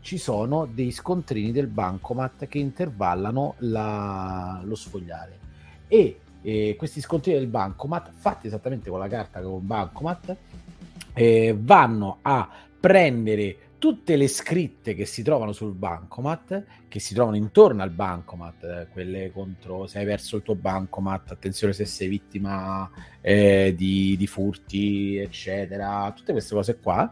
ci 0.00 0.18
sono 0.18 0.66
dei 0.66 0.90
scontrini 0.90 1.52
del 1.52 1.66
bancomat 1.66 2.46
che 2.46 2.58
intervallano 2.58 3.54
la, 3.58 4.60
lo 4.64 4.74
sfogliare. 4.74 5.38
E 5.88 6.20
eh, 6.42 6.76
questi 6.76 7.00
scontrini 7.00 7.38
del 7.38 7.48
bancomat 7.48 8.10
fatti 8.14 8.46
esattamente 8.46 8.90
con 8.90 8.98
la 8.98 9.08
carta 9.08 9.40
con 9.40 9.66
bancomat 9.66 10.36
eh, 11.14 11.56
vanno 11.58 12.18
a 12.22 12.48
prendere 12.80 13.56
tutte 13.78 14.16
le 14.16 14.26
scritte 14.26 14.94
che 14.94 15.06
si 15.06 15.22
trovano 15.22 15.52
sul 15.52 15.72
bancomat, 15.72 16.64
che 16.88 16.98
si 16.98 17.14
trovano 17.14 17.36
intorno 17.36 17.82
al 17.82 17.90
bancomat, 17.90 18.64
eh, 18.64 18.86
quelle 18.92 19.30
contro 19.32 19.86
se 19.86 20.00
hai 20.00 20.04
perso 20.04 20.36
il 20.36 20.42
tuo 20.42 20.56
bancomat, 20.56 21.30
attenzione 21.30 21.72
se 21.72 21.84
sei 21.84 22.08
vittima 22.08 22.90
eh, 23.20 23.74
di, 23.76 24.16
di, 24.16 24.26
furti, 24.26 25.16
eccetera, 25.16 26.12
tutte 26.14 26.32
queste 26.32 26.54
cose 26.54 26.78
qua, 26.78 27.10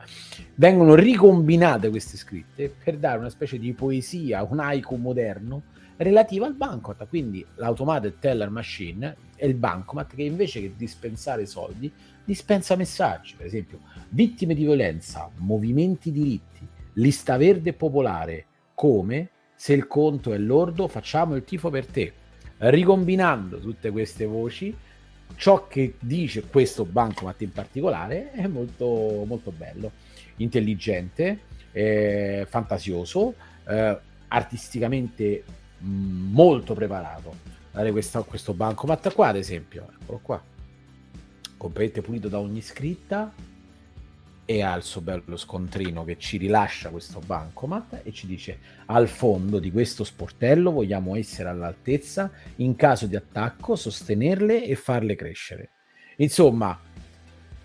vengono 0.57 0.95
ricombinate 0.95 1.89
queste 1.89 2.17
scritte 2.17 2.75
per 2.83 2.99
dare 2.99 3.19
una 3.19 3.31
specie 3.31 3.59
di 3.59 3.73
poesia, 3.73 4.43
un 4.43 4.59
haiku 4.59 4.97
moderno 4.97 5.63
relativa 5.97 6.47
al 6.47 6.55
bancomat, 6.55 7.09
quindi 7.09 7.45
l'automated 7.57 8.19
teller 8.19 8.51
machine 8.51 9.17
è 9.35 9.47
il 9.47 9.55
bancomat 9.55 10.15
che 10.15 10.23
invece 10.23 10.61
che 10.61 10.75
dispensare 10.77 11.47
soldi 11.47 11.93
dispensa 12.25 12.77
messaggi, 12.77 13.35
per 13.37 13.47
esempio 13.47 13.81
vittime 14.11 14.55
di 14.55 14.63
violenza, 14.63 15.31
movimenti 15.37 16.11
diritti, 16.11 16.67
lista 16.95 17.37
verde 17.37 17.73
popolare, 17.73 18.47
come 18.75 19.31
se 19.55 19.73
il 19.73 19.87
conto 19.87 20.33
è 20.33 20.39
lordo 20.39 20.89
facciamo 20.89 21.35
il 21.35 21.45
tifo 21.45 21.71
per 21.71 21.87
te. 21.87 22.13
Ricombinando 22.59 23.59
tutte 23.59 23.91
queste 23.91 24.27
voci, 24.27 24.75
ciò 25.37 25.67
che 25.67 25.97
dice 26.01 26.43
questo 26.43 26.85
bancomat 26.85 27.43
in 27.43 27.53
particolare 27.53 28.33
è 28.33 28.47
molto, 28.47 29.25
molto 29.27 29.51
bello, 29.51 29.93
intelligente, 30.37 31.41
eh, 31.73 32.47
fantasioso, 32.49 33.35
eh, 33.67 33.99
artisticamente 34.29 35.45
molto 35.79 36.75
preparato. 36.75 37.35
Guardate 37.71 37.93
questo, 37.93 38.25
questo 38.25 38.55
bancomat 38.55 39.13
qua, 39.13 39.29
ad 39.29 39.37
esempio, 39.37 39.89
eccolo 40.01 40.21
qua 40.23 40.43
completamente 41.57 42.03
pulito 42.03 42.29
da 42.29 42.39
ogni 42.39 42.61
scritta 42.61 43.33
e 44.49 44.63
ha 44.63 44.77
il 44.77 44.83
suo 44.85 45.01
bello 45.01 45.37
scontrino 45.37 46.05
che 46.05 46.19
ci 46.19 46.37
rilascia 46.37 46.91
questo 46.91 47.21
bancomat 47.25 48.03
e 48.05 48.13
ci 48.13 48.29
dice 48.29 48.59
al 48.87 49.09
fondo 49.09 49.59
di 49.59 49.73
questo 49.73 50.05
sportello 50.05 50.71
vogliamo 50.71 51.17
essere 51.17 51.49
all'altezza 51.49 52.31
in 52.57 52.77
caso 52.77 53.07
di 53.07 53.17
attacco 53.17 53.75
sostenerle 53.75 54.65
e 54.65 54.77
farle 54.77 55.17
crescere 55.17 55.71
insomma 56.19 56.79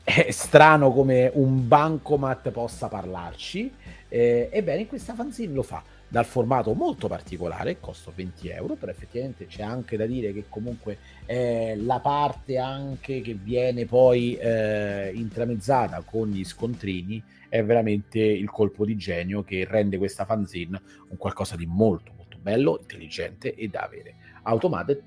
è 0.04 0.32
strano 0.32 0.92
come 0.92 1.30
un 1.36 1.68
bancomat 1.68 2.50
possa 2.50 2.88
parlarci 2.88 3.72
eh, 4.10 4.50
ebbene 4.52 4.88
questa 4.88 5.14
fanzine 5.14 5.54
lo 5.54 5.62
fa 5.62 5.84
dal 6.12 6.26
formato 6.26 6.74
molto 6.74 7.08
particolare, 7.08 7.80
costa 7.80 8.12
20 8.14 8.50
euro, 8.50 8.76
però 8.76 8.92
effettivamente 8.92 9.46
c'è 9.48 9.64
anche 9.64 9.96
da 9.96 10.06
dire 10.06 10.34
che 10.34 10.44
comunque 10.50 10.98
eh, 11.26 11.78
la 11.78 12.02
parte 12.02 12.58
anche 12.58 13.22
che 13.22 13.34
viene 13.34 13.86
poi 13.86 14.36
eh, 14.36 15.10
intramezzata 15.16 16.02
con 16.02 16.28
gli 16.28 16.44
scontrini 16.44 17.24
è 17.48 17.64
veramente 17.64 18.20
il 18.20 18.50
colpo 18.50 18.84
di 18.84 18.98
genio 18.98 19.44
che 19.44 19.66
rende 19.66 19.98
questa 19.98 20.26
fanzine 20.26 20.82
un 21.08 21.16
qualcosa 21.16 21.56
di 21.56 21.66
molto 21.66 22.12
molto 22.14 22.38
bello, 22.42 22.78
intelligente 22.82 23.56
e 23.56 23.70
da 23.70 23.84
avere. 23.84 24.16
Automated 24.44 25.06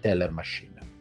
Teller 0.00 0.30
Machine. 0.32 0.91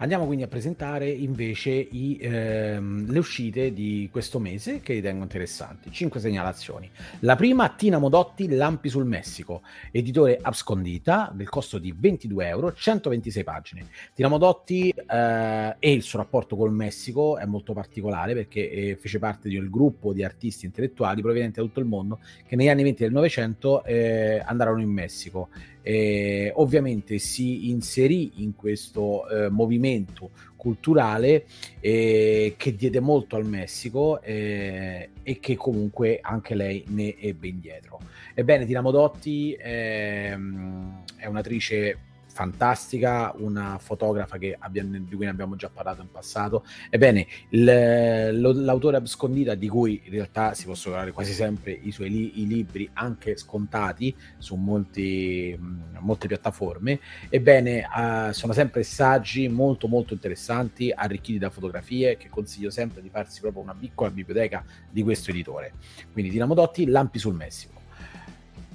Andiamo 0.00 0.26
quindi 0.26 0.44
a 0.44 0.46
presentare 0.46 1.10
invece 1.10 1.70
i, 1.70 2.18
ehm, 2.20 3.10
le 3.10 3.18
uscite 3.18 3.72
di 3.72 4.08
questo 4.12 4.38
mese 4.38 4.78
che 4.78 4.92
ritengo 4.92 5.24
interessanti. 5.24 5.90
Cinque 5.90 6.20
segnalazioni. 6.20 6.88
La 7.20 7.34
prima, 7.34 7.68
Tina 7.70 7.98
Modotti, 7.98 8.48
Lampi 8.48 8.90
sul 8.90 9.06
Messico, 9.06 9.62
editore 9.90 10.38
abscondita, 10.40 11.32
del 11.34 11.48
costo 11.48 11.78
di 11.78 11.92
22 11.96 12.46
euro, 12.46 12.72
126 12.72 13.42
pagine. 13.42 13.86
Tina 14.14 14.28
Modotti 14.28 14.90
eh, 14.90 15.76
e 15.80 15.92
il 15.92 16.02
suo 16.02 16.20
rapporto 16.20 16.54
col 16.54 16.72
Messico 16.72 17.36
è 17.36 17.44
molto 17.44 17.72
particolare 17.72 18.34
perché 18.34 18.70
eh, 18.70 18.96
fece 19.00 19.18
parte 19.18 19.48
di 19.48 19.56
un 19.56 19.68
gruppo 19.68 20.12
di 20.12 20.22
artisti 20.22 20.66
intellettuali 20.66 21.22
provenienti 21.22 21.58
da 21.58 21.66
tutto 21.66 21.80
il 21.80 21.86
mondo 21.86 22.20
che 22.46 22.54
negli 22.54 22.68
anni 22.68 22.84
20 22.84 23.02
del 23.02 23.12
Novecento 23.12 23.82
eh, 23.82 24.40
andarono 24.46 24.80
in 24.80 24.90
Messico 24.90 25.48
eh, 25.88 26.52
ovviamente 26.56 27.16
si 27.16 27.70
inserì 27.70 28.42
in 28.42 28.54
questo 28.54 29.26
eh, 29.26 29.48
movimento 29.48 30.32
culturale 30.54 31.46
eh, 31.80 32.56
che 32.58 32.74
diede 32.74 33.00
molto 33.00 33.36
al 33.36 33.46
Messico 33.46 34.20
eh, 34.20 35.08
e 35.22 35.40
che 35.40 35.56
comunque 35.56 36.18
anche 36.20 36.54
lei 36.54 36.84
ne 36.88 37.16
ebbe 37.18 37.48
indietro. 37.48 38.00
Ebbene, 38.34 38.66
Tina 38.66 38.82
Modotti 38.82 39.56
ehm, 39.58 41.04
è 41.16 41.24
un'attrice 41.24 41.96
fantastica, 42.38 43.34
una 43.38 43.78
fotografa 43.80 44.38
abbiamo, 44.60 44.96
di 44.96 45.16
cui 45.16 45.24
ne 45.24 45.30
abbiamo 45.32 45.56
già 45.56 45.68
parlato 45.68 46.02
in 46.02 46.08
passato. 46.08 46.64
Ebbene, 46.88 47.26
l'autore 47.50 48.96
abscondita, 48.96 49.56
di 49.56 49.66
cui 49.66 50.02
in 50.04 50.12
realtà 50.12 50.54
si 50.54 50.64
possono 50.66 50.94
trovare 50.94 51.12
quasi 51.12 51.32
sempre 51.32 51.72
i 51.72 51.90
suoi 51.90 52.10
li, 52.10 52.40
i 52.40 52.46
libri 52.46 52.88
anche 52.92 53.36
scontati 53.36 54.14
su 54.36 54.54
molti, 54.54 55.58
molte 55.98 56.28
piattaforme, 56.28 57.00
ebbene, 57.28 57.84
uh, 57.92 58.30
sono 58.30 58.52
sempre 58.52 58.84
saggi 58.84 59.48
molto 59.48 59.88
molto 59.88 60.12
interessanti, 60.12 60.92
arricchiti 60.94 61.38
da 61.38 61.50
fotografie, 61.50 62.16
che 62.16 62.28
consiglio 62.28 62.70
sempre 62.70 63.02
di 63.02 63.08
farsi 63.08 63.40
proprio 63.40 63.64
una 63.64 63.74
piccola 63.74 64.12
biblioteca 64.12 64.64
di 64.88 65.02
questo 65.02 65.30
editore. 65.30 65.72
Quindi 66.12 66.30
Dinamo 66.30 66.54
Dotti, 66.54 66.86
Lampi 66.86 67.18
sul 67.18 67.34
Messico. 67.34 67.77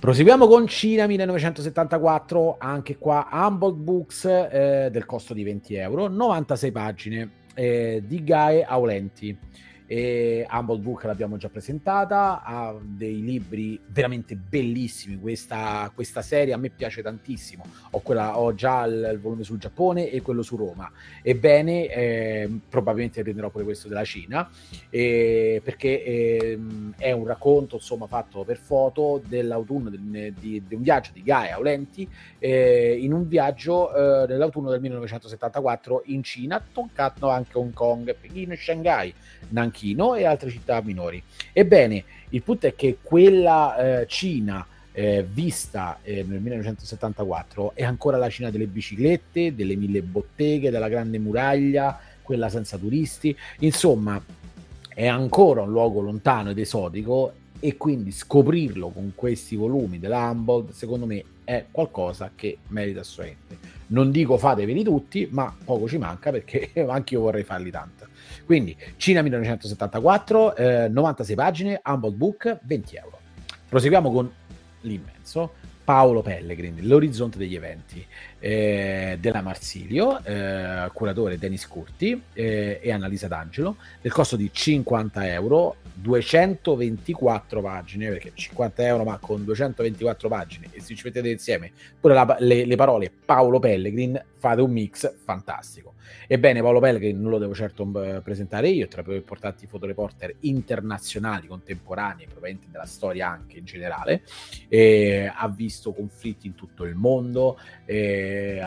Proseguiamo 0.03 0.47
con 0.47 0.67
Cina 0.67 1.07
1974, 1.07 2.57
anche 2.59 2.97
qua 2.97 3.25
Humboldt 3.31 3.77
Books 3.77 4.25
eh, 4.25 4.89
del 4.91 5.05
costo 5.05 5.33
di 5.33 5.43
20 5.43 5.75
euro, 5.75 6.09
96 6.09 6.71
pagine 6.73 7.29
eh, 7.53 8.03
di 8.05 8.21
Gae 8.21 8.63
Aulenti 8.63 9.33
e 9.93 10.47
Humble 10.49 10.79
Book 10.79 11.03
l'abbiamo 11.03 11.37
già 11.37 11.49
presentata, 11.49 12.41
ha 12.41 12.75
dei 12.81 13.21
libri 13.21 13.79
veramente 13.85 14.35
bellissimi, 14.35 15.19
questa, 15.19 15.91
questa 15.93 16.23
serie 16.23 16.51
a 16.51 16.57
me 16.57 16.71
piace 16.71 17.03
tantissimo, 17.03 17.63
ho, 17.91 17.99
quella, 17.99 18.39
ho 18.39 18.55
già 18.55 18.85
il, 18.85 19.09
il, 19.13 19.19
volume 19.19 19.43
sul 19.43 19.59
Giappone 19.59 20.09
e 20.09 20.23
quello 20.23 20.41
su 20.41 20.55
Roma, 20.55 20.91
ebbene 21.21 21.93
eh, 21.93 22.49
probabilmente 22.67 23.21
prenderò 23.21 23.51
pure 23.51 23.65
questo 23.65 23.87
della 23.87 24.03
Cina, 24.03 24.49
eh, 24.89 25.61
perché 25.63 26.03
eh, 26.03 26.59
è 26.97 27.11
un 27.11 27.27
racconto 27.27 27.75
insomma 27.75 28.07
fatto 28.07 28.43
per 28.43 28.57
foto 28.57 29.21
dell'autunno 29.23 29.91
di, 29.91 30.33
di, 30.39 30.63
di 30.67 30.73
un 30.73 30.81
viaggio 30.81 31.11
di 31.13 31.21
Gaia 31.21 31.53
Aulenti 31.53 32.09
eh, 32.39 32.97
in 32.99 33.13
un 33.13 33.27
viaggio 33.27 33.93
eh, 33.93 34.25
nell'autunno 34.27 34.71
del 34.71 34.81
1974 34.81 36.01
in 36.05 36.23
Cina, 36.23 36.59
toccato 36.73 37.29
anche 37.29 37.59
Hong 37.59 37.73
Kong, 37.73 38.15
Pechino 38.19 38.53
e 38.53 38.57
Shanghai 38.57 39.13
Nanchino 39.83 40.15
e 40.15 40.25
altre 40.25 40.49
città 40.49 40.81
minori. 40.81 41.21
Ebbene, 41.51 42.03
il 42.29 42.41
punto 42.41 42.67
è 42.67 42.75
che 42.75 42.97
quella 43.01 44.01
eh, 44.01 44.07
Cina 44.07 44.65
eh, 44.93 45.25
vista 45.29 45.99
eh, 46.03 46.23
nel 46.27 46.39
1974 46.39 47.73
è 47.75 47.83
ancora 47.83 48.17
la 48.17 48.29
Cina 48.29 48.49
delle 48.49 48.67
biciclette, 48.67 49.53
delle 49.53 49.75
mille 49.75 50.01
botteghe, 50.01 50.69
della 50.69 50.87
grande 50.87 51.19
muraglia, 51.19 51.99
quella 52.21 52.49
senza 52.49 52.77
turisti, 52.77 53.35
insomma 53.59 54.23
è 54.87 55.07
ancora 55.07 55.61
un 55.63 55.71
luogo 55.71 55.99
lontano 55.99 56.51
ed 56.51 56.59
esotico 56.59 57.33
e 57.59 57.75
quindi 57.75 58.11
scoprirlo 58.11 58.89
con 58.89 59.11
questi 59.15 59.55
volumi 59.55 59.99
dell'Humboldt 59.99 60.71
secondo 60.71 61.05
me 61.05 61.23
è 61.43 61.65
qualcosa 61.71 62.31
che 62.33 62.59
merita 62.67 63.01
assolutamente. 63.01 63.72
Non 63.87 64.11
dico 64.11 64.37
fateveli 64.37 64.83
tutti, 64.83 65.27
ma 65.31 65.55
poco 65.63 65.87
ci 65.87 65.97
manca 65.97 66.31
perché 66.31 66.71
anche 66.87 67.13
io 67.13 67.21
vorrei 67.21 67.43
farli 67.43 67.71
tanto. 67.71 68.07
Quindi 68.45 68.75
Cina 68.97 69.21
1974, 69.21 70.55
eh, 70.55 70.87
96 70.89 71.35
pagine, 71.35 71.81
Humboldt 71.83 72.15
Book, 72.15 72.59
20 72.63 72.95
euro. 72.95 73.19
Proseguiamo 73.69 74.11
con 74.11 74.31
l'immenso 74.81 75.71
Paolo 75.83 76.21
Pellegrini, 76.21 76.85
L'orizzonte 76.85 77.37
degli 77.37 77.55
eventi 77.55 78.05
eh, 78.39 79.17
della 79.21 79.41
Marsilio, 79.41 80.21
eh, 80.23 80.89
curatore 80.93 81.37
Denis 81.37 81.67
Curti 81.67 82.21
eh, 82.33 82.79
e 82.81 82.91
Annalisa 82.91 83.27
D'Angelo, 83.27 83.77
del 84.01 84.11
costo 84.11 84.35
di 84.35 84.49
50 84.51 85.31
euro, 85.31 85.77
224 85.93 87.61
pagine, 87.61 88.09
perché 88.09 88.31
50 88.33 88.85
euro 88.85 89.03
ma 89.03 89.17
con 89.17 89.45
224 89.45 90.27
pagine 90.27 90.67
e 90.71 90.81
se 90.81 90.95
ci 90.95 91.03
mettete 91.05 91.29
insieme 91.29 91.71
pure 91.99 92.13
la, 92.13 92.35
le, 92.39 92.65
le, 92.65 92.75
parole 92.75 93.11
Paolo 93.11 93.59
Pellegrin 93.59 94.21
fate 94.37 94.61
un 94.61 94.71
mix 94.71 95.13
fantastico. 95.23 95.93
Ebbene 96.27 96.61
Paolo 96.61 96.79
Pellegrin 96.81 97.21
non 97.21 97.31
lo 97.31 97.37
devo 97.37 97.53
certo 97.53 97.85
presentare 98.21 98.69
io, 98.69 98.87
tra 98.87 99.01
i 99.01 99.03
più 99.05 99.13
importanti 99.13 99.67
fotoreporter 99.67 100.35
internazionali 100.41 101.47
contemporanei, 101.47 102.27
provenienti 102.27 102.69
dalla 102.69 102.85
storia 102.85 103.29
anche 103.29 103.59
in 103.59 103.65
generale, 103.65 104.23
ha 105.33 105.47
visto 105.47 105.72
conflitti 105.93 106.47
in 106.47 106.55
tutto 106.55 106.83
il 106.83 106.95
mondo, 106.95 107.57
eh, 107.85 108.61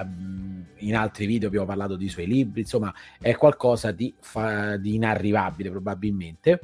in 0.78 0.96
altri 0.96 1.26
video 1.26 1.48
abbiamo 1.48 1.66
parlato 1.66 1.96
di 1.96 2.08
suoi 2.08 2.26
libri, 2.26 2.60
insomma 2.60 2.92
è 3.20 3.34
qualcosa 3.36 3.92
di, 3.92 4.12
fa, 4.18 4.76
di 4.76 4.94
inarrivabile 4.94 5.70
probabilmente 5.70 6.60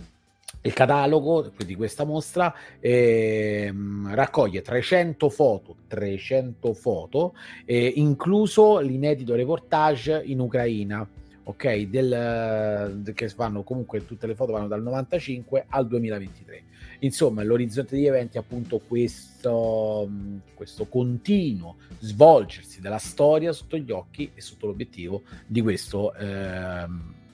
il 0.64 0.72
catalogo 0.72 1.50
di 1.64 1.74
questa 1.74 2.04
mostra 2.04 2.54
eh, 2.78 3.72
raccoglie 4.06 4.62
300 4.62 5.28
foto, 5.28 5.76
300 5.88 6.72
foto, 6.74 7.34
eh, 7.64 7.92
incluso 7.96 8.78
l'inedito 8.78 9.34
reportage 9.34 10.22
in 10.24 10.38
Ucraina, 10.38 11.06
ok? 11.44 11.80
Del, 11.82 13.12
che 13.12 13.32
vanno 13.34 13.62
comunque 13.64 14.04
tutte 14.06 14.26
le 14.26 14.36
foto 14.36 14.52
vanno 14.52 14.68
dal 14.68 14.82
95 14.82 15.64
al 15.68 15.88
2023. 15.88 16.62
Insomma, 17.02 17.42
l'orizzonte 17.42 17.96
degli 17.96 18.06
eventi 18.06 18.36
è 18.36 18.40
appunto 18.40 18.78
questo, 18.78 20.08
questo 20.54 20.86
continuo 20.86 21.76
svolgersi 21.98 22.80
della 22.80 22.98
storia 22.98 23.52
sotto 23.52 23.76
gli 23.76 23.90
occhi 23.90 24.30
e 24.34 24.40
sotto 24.40 24.66
l'obiettivo 24.66 25.22
di 25.46 25.60
questo 25.62 26.14
eh, 26.14 26.86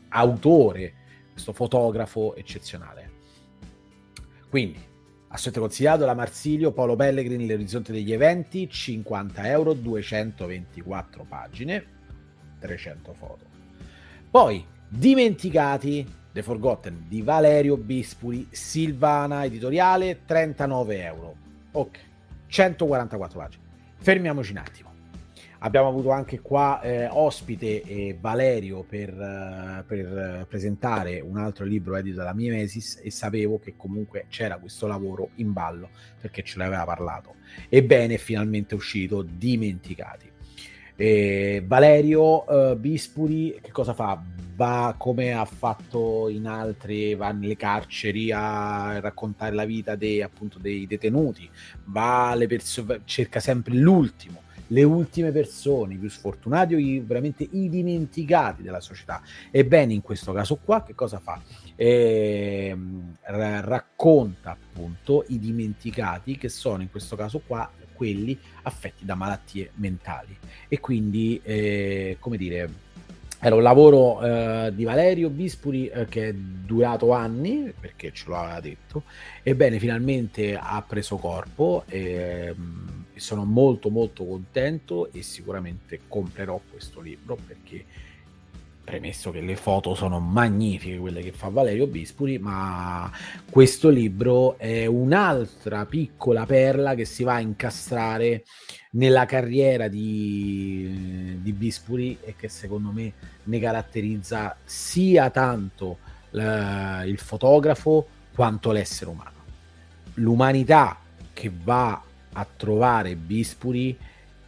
autore, 0.09 0.95
questo 1.33 1.53
fotografo 1.53 2.35
eccezionale. 2.35 3.11
Quindi, 4.49 4.79
assolutamente 5.29 5.61
consigliato 5.61 6.07
la 6.07 6.15
Marsilio, 6.15 6.73
Paolo 6.73 6.97
Pellegrini, 6.97 7.47
l'orizzonte 7.47 7.93
degli 7.93 8.13
eventi, 8.13 8.71
50 8.71 9.51
euro, 9.51 9.75
224 9.75 11.27
pagine, 11.29 11.85
300 12.59 13.13
foto. 13.13 13.45
Poi, 14.31 14.65
dimenticati, 14.89 16.07
The 16.33 16.43
Forgotten 16.43 17.05
di 17.09 17.23
Valerio 17.23 17.77
Bispuri, 17.77 18.49
Silvana 18.51 19.45
editoriale, 19.45 20.21
39 20.25 21.03
euro. 21.03 21.35
Ok, 21.73 21.99
144 22.47 23.39
pagine. 23.39 23.63
Fermiamoci 23.97 24.53
un 24.53 24.59
attimo. 24.59 24.89
Abbiamo 25.61 25.89
avuto 25.89 26.11
anche 26.11 26.41
qua 26.41 26.81
eh, 26.81 27.09
ospite 27.09 27.83
eh, 27.83 28.17
Valerio 28.21 28.85
per, 28.85 29.13
uh, 29.13 29.85
per 29.85 30.43
uh, 30.43 30.47
presentare 30.47 31.19
un 31.19 31.37
altro 31.37 31.65
libro 31.65 31.97
edito 31.97 32.19
dalla 32.19 32.33
Mimesis 32.33 33.01
e 33.03 33.11
sapevo 33.11 33.59
che 33.59 33.75
comunque 33.77 34.27
c'era 34.29 34.57
questo 34.59 34.87
lavoro 34.87 35.31
in 35.37 35.53
ballo 35.53 35.89
perché 36.21 36.45
ce 36.45 36.59
l'aveva 36.59 36.85
parlato. 36.85 37.35
Ebbene, 37.69 38.15
è 38.15 38.19
finalmente 38.19 38.77
uscito 38.77 39.23
Dimenticati. 39.23 40.31
E 41.01 41.63
Valerio 41.65 42.43
uh, 42.53 42.77
Bispuri 42.77 43.61
che 43.63 43.71
cosa 43.71 43.95
fa? 43.95 44.21
Va 44.57 44.97
come 44.99 45.33
ha 45.33 45.45
fatto 45.45 46.29
in 46.29 46.49
altre, 46.49 47.15
va 47.15 47.31
nelle 47.31 47.55
carceri 47.57 48.33
a 48.33 48.99
raccontare 48.99 49.55
la 49.55 49.65
vita 49.65 49.95
dei, 49.95 50.23
appunto, 50.23 50.59
dei 50.59 50.89
detenuti, 50.89 51.49
va 51.85 52.31
alle 52.31 52.49
persone, 52.49 53.03
cerca 53.05 53.39
sempre 53.39 53.75
l'ultimo 53.75 54.43
le 54.69 54.83
ultime 54.83 55.31
persone, 55.31 55.95
i 55.95 55.97
più 55.99 56.09
sfortunati 56.09 56.75
o 56.75 56.79
i, 56.79 57.01
veramente 57.01 57.47
i 57.51 57.69
dimenticati 57.69 58.63
della 58.63 58.81
società. 58.81 59.23
Ebbene, 59.51 59.93
in 59.93 60.03
questo 60.03 60.33
caso 60.33 60.57
qua, 60.57 60.83
che 60.83 60.95
cosa 60.95 61.19
fa? 61.19 61.41
Eh, 61.75 62.77
r- 63.23 63.61
racconta 63.63 64.51
appunto 64.51 65.25
i 65.29 65.39
dimenticati 65.39 66.37
che 66.37 66.49
sono 66.49 66.83
in 66.83 66.91
questo 66.91 67.17
caso 67.17 67.41
qua 67.47 67.71
quelli 67.99 68.39
affetti 68.63 69.05
da 69.05 69.17
malattie 69.17 69.73
mentali. 69.75 70.37
E 70.69 70.79
quindi 70.79 71.41
eh, 71.43 72.17
come 72.21 72.37
dire 72.37 72.87
era 73.41 73.55
un 73.55 73.63
lavoro 73.63 74.21
eh, 74.21 74.73
di 74.75 74.85
Valerio 74.85 75.31
Bispuri 75.31 75.89
eh, 75.89 76.07
che 76.07 76.29
è 76.29 76.35
durato 76.35 77.13
anni, 77.13 77.73
perché 77.79 78.13
ce 78.13 78.25
lo 78.29 78.37
aveva 78.37 78.61
detto, 78.61 79.03
ebbene 79.43 79.79
finalmente 79.79 80.57
ha 80.57 80.83
preso 80.87 81.17
corpo 81.17 81.85
e, 81.87 82.47
ehm, 82.49 83.05
e 83.13 83.21
sono 83.21 83.45
molto 83.45 83.91
molto 83.91 84.25
contento 84.25 85.13
e 85.13 85.23
sicuramente 85.23 86.01
comprerò 86.09 86.61
questo 86.71 87.01
libro 87.01 87.37
perché 87.37 87.85
premesso 88.89 89.31
che 89.31 89.43
le 89.43 89.55
foto 89.55 89.95
sono 89.95 90.19
magnifiche 90.19 90.97
quelle 90.97 91.21
che 91.21 91.31
fa 91.31 91.49
Valerio 91.49 91.87
Bispuri, 91.87 92.39
ma 92.39 93.13
questo 93.51 93.91
libro 93.91 94.57
è 94.57 94.87
un'altra 94.87 95.85
piccola 95.85 96.47
perla 96.47 96.95
che 96.95 97.05
si 97.05 97.23
va 97.23 97.35
a 97.35 97.41
incastrare 97.41 98.45
nella 98.93 99.27
carriera 99.27 99.89
di, 99.89 101.37
di 101.43 101.53
Bispuri 101.53 102.17
e 102.25 102.35
che 102.35 102.49
secondo 102.49 102.91
me 102.91 103.13
ne 103.43 103.61
caratterizza 103.61 104.57
sia 104.65 105.29
tanto 105.29 105.99
la, 106.31 107.05
il 107.05 107.19
fotografo 107.19 108.07
quanto 108.35 108.73
l'essere 108.73 109.11
umano. 109.11 109.37
L'umanità 110.15 110.99
che 111.35 111.53
va 111.63 112.03
a 112.33 112.47
trovare 112.57 113.17
Bispuri 113.17 113.95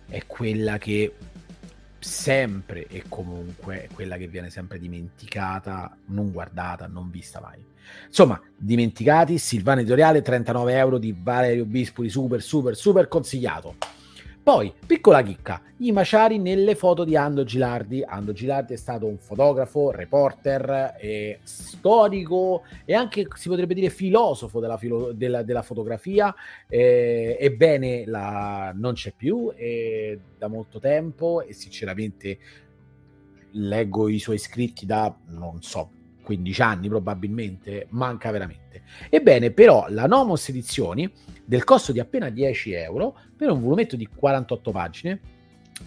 è 0.09 0.25
quella 0.27 0.79
che 0.79 1.15
sempre 2.01 2.87
e 2.89 3.05
comunque 3.09 3.89
quella 3.95 4.17
che 4.17 4.27
viene 4.27 4.51
sempre 4.51 4.79
dimenticata, 4.79 5.95
non 6.07 6.33
guardata, 6.33 6.87
non 6.87 7.11
vista 7.11 7.41
mai. 7.41 7.65
Insomma, 8.07 8.41
dimenticati, 8.57 9.39
Silvana 9.39 9.81
Editoriale, 9.81 10.23
39 10.23 10.73
euro 10.75 10.99
di 10.99 11.15
Valerio 11.17 11.65
Bispuri, 11.65 12.09
super, 12.09 12.43
super, 12.43 12.75
super 12.75 13.09
consigliato. 13.09 13.77
Poi, 14.51 14.75
piccola 14.85 15.23
chicca, 15.23 15.63
i 15.77 15.93
maciari 15.93 16.41
nelle 16.41 16.75
foto 16.75 17.05
di 17.05 17.15
Ando 17.15 17.45
Gilardi. 17.45 18.03
Ando 18.03 18.33
Gilardi 18.33 18.73
è 18.73 18.77
stato 18.77 19.07
un 19.07 19.17
fotografo, 19.17 19.93
reporter, 19.93 20.97
eh, 20.99 21.39
storico 21.45 22.65
e 22.85 22.93
anche, 22.93 23.29
si 23.37 23.49
potrebbe 23.49 23.75
dire, 23.75 23.91
filosofo 23.91 24.59
della, 24.59 24.77
filo- 24.77 25.13
della, 25.13 25.45
della 25.45 25.63
fotografia. 25.63 26.35
Eh, 26.67 27.37
ebbene, 27.39 28.05
la, 28.07 28.73
non 28.75 28.95
c'è 28.95 29.13
più 29.17 29.53
eh, 29.55 30.19
da 30.37 30.49
molto 30.49 30.81
tempo 30.81 31.43
e 31.43 31.53
sinceramente 31.53 32.39
leggo 33.53 34.09
i 34.09 34.19
suoi 34.19 34.39
scritti 34.39 34.85
da, 34.85 35.17
non 35.27 35.63
so, 35.63 35.91
15 36.31 36.63
anni 36.63 36.89
probabilmente, 36.89 37.87
manca 37.91 38.31
veramente. 38.31 38.83
Ebbene, 39.09 39.51
però, 39.51 39.87
la 39.89 40.07
Nomos 40.07 40.49
Edizioni, 40.49 41.11
del 41.45 41.65
costo 41.65 41.91
di 41.91 41.99
appena 41.99 42.31
10 42.31 42.73
euro, 42.73 43.17
per 43.37 43.51
un 43.51 43.61
volumetto 43.61 43.97
di 43.97 44.07
48 44.07 44.71
pagine, 44.71 45.21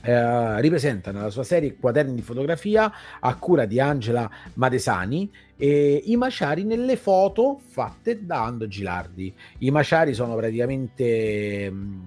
eh, 0.01 0.59
ripresenta 0.59 1.11
nella 1.11 1.29
sua 1.29 1.43
serie 1.43 1.77
Quaderni 1.77 2.15
di 2.15 2.21
fotografia 2.21 2.91
a 3.19 3.35
cura 3.35 3.65
di 3.65 3.79
Angela 3.79 4.29
Madesani 4.55 5.31
eh, 5.55 6.01
i 6.05 6.17
maciari 6.17 6.63
nelle 6.63 6.97
foto 6.97 7.61
fatte 7.65 8.25
da 8.25 8.43
Ando 8.43 8.67
Gilardi. 8.67 9.33
I 9.59 9.71
maciari 9.71 10.13
sono 10.13 10.35
praticamente... 10.35 11.71
Mh, 11.71 12.01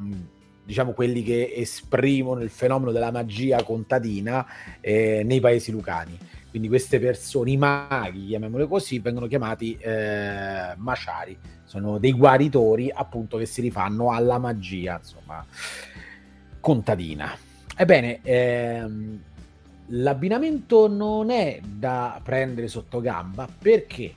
mm, 0.00 0.06
mh, 0.06 0.28
diciamo 0.64 0.92
quelli 0.92 1.22
che 1.22 1.52
esprimono 1.54 2.40
il 2.40 2.48
fenomeno 2.48 2.90
della 2.90 3.10
magia 3.10 3.62
contadina 3.62 4.46
eh, 4.80 5.22
nei 5.24 5.40
paesi 5.40 5.70
lucani. 5.70 6.18
Quindi 6.54 6.70
queste 6.70 7.00
persone, 7.00 7.50
i 7.50 7.56
maghi, 7.56 8.26
chiamiamole 8.26 8.68
così, 8.68 9.00
vengono 9.00 9.26
chiamati 9.26 9.76
eh, 9.76 10.72
maciari, 10.76 11.36
sono 11.64 11.98
dei 11.98 12.12
guaritori 12.12 12.92
appunto 12.94 13.38
che 13.38 13.44
si 13.44 13.60
rifanno 13.60 14.12
alla 14.12 14.38
magia, 14.38 15.00
insomma, 15.02 15.44
contadina. 16.60 17.36
Ebbene, 17.76 18.20
ehm, 18.22 19.22
l'abbinamento 19.86 20.86
non 20.86 21.30
è 21.30 21.58
da 21.60 22.20
prendere 22.22 22.68
sotto 22.68 23.00
gamba 23.00 23.48
perché 23.58 24.14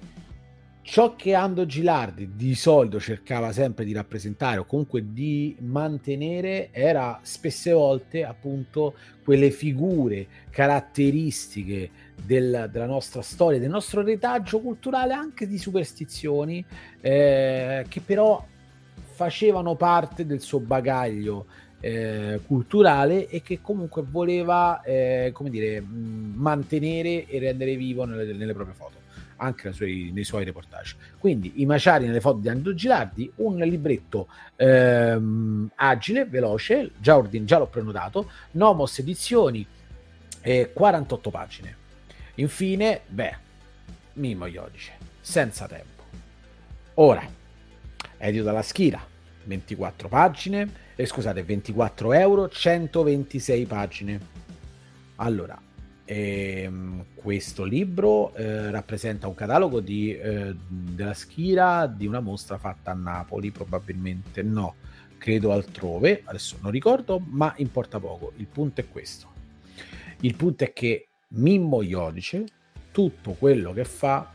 ciò 0.84 1.16
che 1.16 1.34
Ando 1.34 1.66
Gilardi 1.66 2.36
di 2.36 2.54
solito 2.54 3.00
cercava 3.00 3.52
sempre 3.52 3.84
di 3.84 3.94
rappresentare 3.94 4.60
o 4.60 4.66
comunque 4.66 5.12
di 5.12 5.56
mantenere 5.62 6.70
era 6.72 7.20
spesse 7.24 7.72
volte 7.72 8.24
appunto 8.24 8.94
quelle 9.24 9.50
figure 9.50 10.28
caratteristiche 10.52 11.90
del, 12.24 12.70
della 12.72 12.86
nostra 12.86 13.22
storia, 13.22 13.60
del 13.60 13.70
nostro 13.70 14.02
retaggio 14.02 14.60
culturale, 14.60 15.14
anche 15.14 15.48
di 15.48 15.58
superstizioni, 15.58 16.64
eh, 17.02 17.86
che 17.88 18.02
però 18.02 18.46
facevano 19.06 19.76
parte 19.76 20.26
del 20.26 20.42
suo 20.42 20.60
bagaglio 20.60 21.46
eh, 21.80 22.40
culturale 22.46 23.28
e 23.28 23.42
che 23.42 23.62
comunque 23.62 24.04
voleva, 24.04 24.82
eh, 24.82 25.32
come 25.34 25.50
dire, 25.50 25.82
mantenere 25.82 27.26
e 27.26 27.40
rendere 27.40 27.76
vivo 27.76 28.06
nelle, 28.06 28.34
nelle 28.34 28.54
proprie 28.54 28.76
foto 28.76 29.06
anche 29.38 29.72
suoi, 29.72 30.12
nei 30.14 30.24
suoi 30.24 30.44
reportage. 30.44 30.96
Quindi 31.18 31.54
i 31.62 31.66
maciari 31.66 32.06
nelle 32.06 32.22
foto 32.22 32.40
di 32.40 32.50
Andrew 32.50 32.74
Gilardi, 32.74 33.32
un 33.36 33.58
libretto 33.58 34.28
ehm, 34.56 35.70
agile, 35.76 36.26
veloce, 36.26 36.92
già, 37.00 37.18
ordin, 37.18 37.46
già 37.46 37.58
l'ho 37.58 37.68
prenotato, 37.68 38.30
Nomos 38.52 38.98
Edizioni, 39.00 39.66
eh, 40.42 40.72
48 40.74 41.30
pagine. 41.30 41.76
Infine, 42.40 43.02
beh, 43.08 43.36
Mimo 44.14 44.46
Iodice, 44.46 44.92
senza 45.22 45.68
tempo. 45.68 46.04
Ora, 46.96 47.28
edito 48.18 48.44
dalla 48.44 48.62
Schira, 48.62 49.04
24 49.46 50.08
pagine, 50.08 50.72
eh, 50.96 51.06
scusate, 51.08 51.42
24 51.42 52.14
euro, 52.14 52.48
126 52.48 53.66
pagine. 53.66 54.20
Allora, 55.16 55.60
ehm, 56.06 57.06
questo 57.16 57.64
libro 57.64 58.36
eh, 58.36 58.70
rappresenta 58.70 59.28
un 59.28 59.34
catalogo 59.34 59.80
di, 59.80 60.16
eh, 60.16 60.56
della 60.56 61.16
Schira 61.16 61.88
di 61.88 62.06
una 62.06 62.20
mostra 62.20 62.60
fatta 62.60 62.92
a 62.92 62.96
Napoli, 62.96 63.50
probabilmente 63.50 64.44
no, 64.44 64.76
credo 65.18 65.54
altrove, 65.54 66.22
adesso 66.26 66.58
non 66.62 66.70
ricordo, 66.70 67.20
ma 67.20 67.52
importa 67.58 68.00
poco. 68.00 68.34
Il 68.36 68.46
punto 68.46 68.82
è 68.82 68.88
questo. 68.88 69.34
Il 70.20 70.36
punto 70.36 70.64
è 70.64 70.72
che 70.72 71.08
Mimmo 71.30 71.82
Iodice, 71.82 72.46
tutto 72.92 73.34
quello 73.34 73.74
che 73.74 73.84
fa 73.84 74.32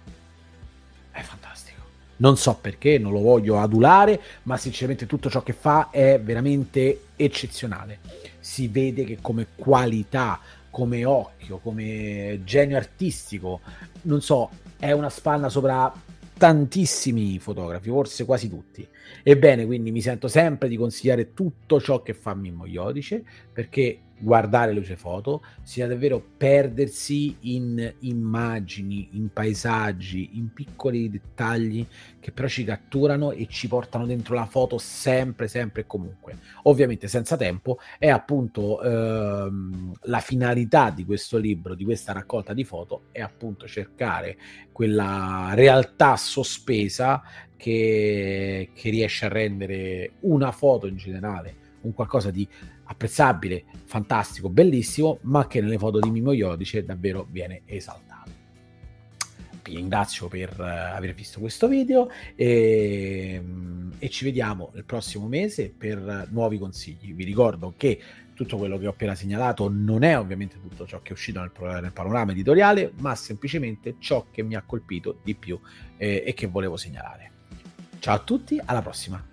è 1.11 1.21
fantastico. 1.21 1.81
Non 2.17 2.37
so 2.37 2.59
perché, 2.61 2.99
non 2.99 3.13
lo 3.13 3.21
voglio 3.21 3.59
adulare, 3.59 4.21
ma 4.45 4.57
sinceramente 4.57 5.07
tutto 5.07 5.31
ciò 5.31 5.43
che 5.43 5.53
fa 5.53 5.91
è 5.91 6.21
veramente 6.21 7.07
eccezionale. 7.17 8.01
Si 8.39 8.69
vede 8.69 9.05
che 9.05 9.19
come 9.21 9.49
qualità 9.57 10.41
come 10.73 11.05
occhio, 11.05 11.59
come 11.59 12.41
genio 12.45 12.79
artistico, 12.79 13.61
non 14.03 14.23
so, 14.23 14.51
è 14.79 14.91
una 14.93 15.11
spanna 15.11 15.51
sopra 15.51 15.93
tantissimi 16.39 17.39
fotografi, 17.39 17.91
forse 17.91 18.25
quasi 18.25 18.49
tutti. 18.49 18.87
Ebbene, 19.23 19.67
quindi 19.67 19.93
mi 19.93 20.01
sento 20.01 20.29
sempre 20.29 20.69
di 20.69 20.77
consigliare 20.77 21.35
tutto 21.35 21.79
ciò 21.79 22.03
che 22.03 22.15
fa 22.15 22.35
Mimmo 22.35 22.65
Iodice, 22.65 23.23
perché 23.53 24.01
guardare 24.23 24.81
sue 24.85 24.97
foto 24.97 25.43
sia 25.63 25.89
davvero 25.89 26.25
perdersi 26.37 27.37
in 27.41 27.95
immagini, 28.01 29.09
in 29.13 29.33
paesaggi, 29.33 30.31
in 30.35 30.53
piccoli 30.53 31.11
dettagli 31.11 31.85
che 32.21 32.31
però 32.31 32.47
ci 32.47 32.65
catturano 32.65 33.33
e 33.33 33.47
ci 33.49 33.67
portano 33.67 34.07
dentro 34.07 34.37
la 34.37 34.47
foto 34.47 34.79
sempre, 34.79 35.49
sempre 35.49 35.83
e 35.83 35.87
comunque. 35.87 36.39
Ovviamente 36.63 37.09
senza 37.09 37.37
tempo 37.37 37.79
è 37.99 38.09
appunto 38.09 38.81
ehm, 38.81 39.93
la 40.03 40.21
finalità 40.21 40.91
di 40.91 41.05
questo 41.05 41.37
libro, 41.37 41.75
di 41.75 41.85
questa 41.85 42.13
raccolta 42.13 42.55
di 42.55 42.65
foto, 42.65 43.07
è 43.11 43.21
appunto 43.21 43.67
cercare 43.67 44.39
quella 44.71 45.51
realtà 45.55 46.17
sospesa 46.17 47.23
che, 47.57 48.71
che 48.73 48.91
riesce 48.91 49.27
a 49.27 49.29
rendere 49.29 50.13
una 50.21 50.53
foto 50.53 50.87
in 50.87 50.97
generale 50.97 51.63
un 51.83 51.95
qualcosa 51.95 52.31
di 52.31 52.47
apprezzabile, 52.85 53.65
fantastico, 53.85 54.49
bellissimo, 54.49 55.19
ma 55.23 55.47
che 55.47 55.61
nelle 55.61 55.79
foto 55.79 55.99
di 55.99 56.11
Mimo 56.11 56.33
Iodice 56.33 56.85
davvero 56.85 57.27
viene 57.31 57.63
esaltato. 57.67 58.31
Vi 59.63 59.77
ringrazio 59.77 60.27
per 60.27 60.55
uh, 60.59 60.97
aver 60.97 61.15
visto 61.15 61.39
questo 61.39 61.69
video 61.69 62.11
e, 62.35 63.41
um, 63.43 63.93
e, 63.99 64.09
ci 64.09 64.25
vediamo 64.25 64.73
il 64.75 64.85
prossimo 64.85 65.29
mese 65.29 65.73
per 65.77 66.27
nuovi 66.31 66.59
consigli. 66.59 67.15
Vi 67.15 67.23
ricordo 67.25 67.73
che 67.77 68.01
tutto 68.35 68.57
quello 68.57 68.77
che 68.79 68.87
ho 68.87 68.91
appena 68.91 69.15
segnalato 69.15 69.69
non 69.71 70.03
è 70.03 70.19
ovviamente 70.19 70.57
tutto 70.61 70.85
ciò 70.87 71.01
che 71.01 71.11
è 71.11 71.13
uscito 71.13 71.41
nel, 71.41 71.53
nel 71.81 71.93
panorama 71.93 72.33
editoriale, 72.33 72.93
ma 72.99 73.15
semplicemente 73.15 73.97
ciò 73.99 74.27
che 74.31 74.43
mi 74.43 74.57
ha 74.57 74.63
colpito 74.63 75.21
di 75.23 75.35
più 75.35 75.59
eh, 75.97 76.25
e 76.27 76.35
che 76.35 76.49
volevo 76.49 76.77
segnalare. 76.77 77.31
Ciao 78.01 78.17
a 78.17 78.19
tutti, 78.19 78.61
alla 78.65 78.83
prossima! 78.83 79.32